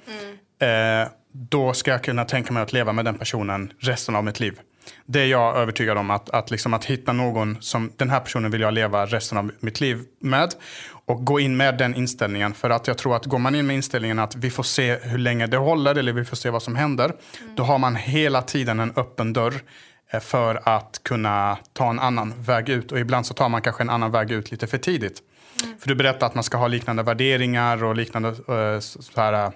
eh, 0.60 1.08
då 1.32 1.72
ska 1.72 1.90
jag 1.90 2.04
kunna 2.04 2.24
tänka 2.24 2.52
mig 2.52 2.62
att 2.62 2.72
leva 2.72 2.92
med 2.92 3.04
den 3.04 3.18
personen 3.18 3.72
resten 3.78 4.16
av 4.16 4.24
mitt 4.24 4.40
liv. 4.40 4.58
Det 5.06 5.20
är 5.20 5.26
jag 5.26 5.56
övertygad 5.56 5.98
om, 5.98 6.10
att, 6.10 6.30
att, 6.30 6.50
liksom 6.50 6.74
att 6.74 6.84
hitta 6.84 7.12
någon 7.12 7.56
som 7.62 7.92
den 7.96 8.10
här 8.10 8.20
personen 8.20 8.50
vill 8.50 8.60
jag 8.60 8.74
leva 8.74 9.06
resten 9.06 9.38
av 9.38 9.52
mitt 9.60 9.80
liv 9.80 10.02
med. 10.20 10.54
Och 11.06 11.24
gå 11.24 11.40
in 11.40 11.56
med 11.56 11.78
den 11.78 11.94
inställningen. 11.94 12.54
För 12.54 12.70
att 12.70 12.86
jag 12.86 12.98
tror 12.98 13.16
att 13.16 13.24
går 13.24 13.38
man 13.38 13.54
in 13.54 13.66
med 13.66 13.76
inställningen 13.76 14.18
att 14.18 14.36
vi 14.36 14.50
får 14.50 14.62
se 14.62 14.96
hur 15.02 15.18
länge 15.18 15.46
det 15.46 15.56
håller 15.56 15.94
eller 15.94 16.12
vi 16.12 16.24
får 16.24 16.36
se 16.36 16.50
vad 16.50 16.62
som 16.62 16.76
händer. 16.76 17.12
Då 17.56 17.62
har 17.62 17.78
man 17.78 17.96
hela 17.96 18.42
tiden 18.42 18.80
en 18.80 18.92
öppen 18.96 19.32
dörr 19.32 19.54
för 20.20 20.60
att 20.64 21.00
kunna 21.02 21.58
ta 21.72 21.90
en 21.90 21.98
annan 21.98 22.34
väg 22.38 22.68
ut. 22.68 22.92
Och 22.92 22.98
ibland 22.98 23.26
så 23.26 23.34
tar 23.34 23.48
man 23.48 23.62
kanske 23.62 23.82
en 23.82 23.90
annan 23.90 24.10
väg 24.10 24.30
ut 24.30 24.50
lite 24.50 24.66
för 24.66 24.78
tidigt. 24.78 25.22
För 25.78 25.88
du 25.88 25.94
berättade 25.94 26.26
att 26.26 26.34
man 26.34 26.44
ska 26.44 26.56
ha 26.56 26.68
liknande 26.68 27.02
värderingar 27.02 27.84
och 27.84 27.96
liknande 27.96 28.28
eh, 28.28 28.80
så 28.80 29.20
här, 29.20 29.32
eh, 29.32 29.50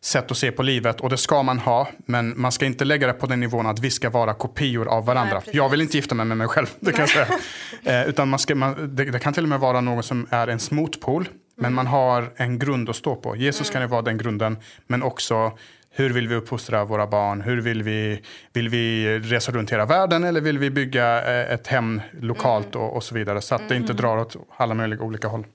sätt 0.00 0.30
att 0.30 0.36
se 0.36 0.52
på 0.52 0.62
livet. 0.62 1.00
Och 1.00 1.10
det 1.10 1.16
ska 1.16 1.42
man 1.42 1.58
ha, 1.58 1.88
men 2.06 2.40
man 2.40 2.52
ska 2.52 2.66
inte 2.66 2.84
lägga 2.84 3.06
det 3.06 3.12
på 3.12 3.26
den 3.26 3.40
nivån 3.40 3.66
att 3.66 3.78
vi 3.78 3.90
ska 3.90 4.10
vara 4.10 4.34
kopior 4.34 4.88
av 4.88 5.04
varandra. 5.04 5.42
Nej, 5.46 5.56
jag 5.56 5.68
vill 5.68 5.80
inte 5.80 5.96
gifta 5.96 6.14
mig 6.14 6.26
med 6.26 6.36
mig 6.36 6.48
själv, 6.48 6.66
det 6.80 6.92
kan 6.92 7.00
jag 7.00 7.08
säga. 7.08 7.26
Eh, 7.84 8.08
utan 8.08 8.28
man 8.28 8.38
ska, 8.38 8.54
man, 8.54 8.96
det, 8.96 9.04
det 9.04 9.18
kan 9.18 9.32
till 9.32 9.42
och 9.42 9.48
med 9.48 9.60
vara 9.60 9.80
någon 9.80 10.02
som 10.02 10.26
är 10.30 10.48
ens 10.48 10.70
motpol. 10.70 11.28
Men 11.56 11.74
man 11.74 11.86
har 11.86 12.32
en 12.36 12.58
grund 12.58 12.90
att 12.90 12.96
stå 12.96 13.16
på. 13.16 13.36
Jesus 13.36 13.70
kan 13.70 13.82
ju 13.82 13.88
vara 13.88 14.02
den 14.02 14.18
grunden, 14.18 14.56
men 14.86 15.02
också 15.02 15.52
hur 15.98 16.10
vill 16.10 16.28
vi 16.28 16.34
uppfostra 16.34 16.84
våra 16.84 17.06
barn? 17.06 17.40
Hur 17.40 17.60
vill 17.60 17.82
vi, 17.82 18.20
vill 18.52 18.68
vi 18.68 19.18
resa 19.18 19.52
runt 19.52 19.72
hela 19.72 19.86
världen 19.86 20.24
eller 20.24 20.40
vill 20.40 20.58
vi 20.58 20.70
bygga 20.70 21.22
eh, 21.44 21.54
ett 21.54 21.66
hem 21.66 22.00
lokalt 22.20 22.74
och, 22.74 22.96
och 22.96 23.02
så 23.02 23.14
vidare? 23.14 23.40
Så 23.40 23.54
att 23.54 23.68
det 23.68 23.76
inte 23.76 23.92
drar 23.92 24.18
åt 24.18 24.36
alla 24.56 24.74
möjliga 24.74 25.00
olika 25.02 25.28
håll. 25.28 25.46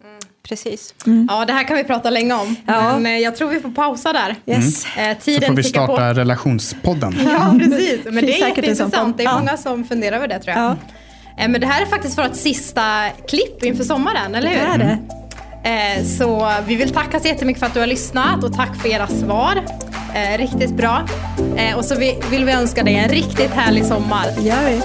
Precis. 0.49 0.95
Ja, 1.29 1.45
det 1.45 1.53
här 1.53 1.63
kan 1.63 1.77
vi 1.77 1.83
prata 1.83 2.09
länge 2.09 2.33
om. 2.33 2.55
Ja. 2.67 2.93
Men 2.97 3.05
eh, 3.05 3.17
jag 3.19 3.35
tror 3.35 3.49
vi 3.49 3.59
får 3.59 3.71
pausa 3.71 4.13
där. 4.13 4.35
Yes. 4.45 4.85
Eh, 4.97 5.17
Så 5.17 5.23
tiden 5.25 5.47
får 5.49 5.55
vi 5.55 5.63
tickar 5.63 5.87
på. 5.87 5.93
starta 5.95 6.13
relationspodden. 6.13 7.15
Ja, 7.25 7.55
precis. 7.59 7.99
Men 8.05 8.15
det 8.25 8.41
är 8.41 8.47
jätteintressant. 8.47 9.17
Det 9.17 9.23
är 9.23 9.39
många 9.39 9.57
som 9.57 9.83
funderar 9.83 10.15
över 10.17 10.27
det 10.27 10.39
tror 10.39 10.55
jag. 10.57 10.63
Ja. 10.65 10.75
Eh, 11.43 11.49
Men 11.49 11.61
det 11.61 11.67
här 11.67 11.81
är 11.81 11.85
faktiskt 11.85 12.17
vårt 12.17 12.35
sista 12.35 13.09
klipp 13.27 13.63
inför 13.63 13.83
sommaren, 13.83 14.35
eller 14.35 14.49
Det 14.49 14.55
hur? 14.55 14.67
är 14.67 14.77
det. 14.77 14.97
Eh, 15.69 16.03
Så 16.05 16.51
vi 16.67 16.75
vill 16.75 16.89
tacka 16.93 17.19
så 17.19 17.27
jättemycket 17.27 17.59
för 17.59 17.67
att 17.67 17.73
du 17.73 17.79
har 17.79 17.87
lyssnat 17.87 18.43
och 18.43 18.53
tack 18.53 18.75
för 18.75 18.89
era 18.89 19.07
svar. 19.07 19.63
Eh, 20.13 20.37
Riktigt 20.37 20.71
bra. 20.71 21.07
Eh, 21.57 21.77
Och 21.77 21.85
så 21.85 21.95
vi- 21.95 22.19
vill 22.31 22.45
vi 22.45 22.51
önska 22.51 22.83
dig 22.83 22.95
en 22.95 23.09
riktigt 23.09 23.51
härlig 23.51 23.85
sommar. 23.85 24.25
Det 24.37 24.41
gör 24.41 24.65
vi. 24.65 24.81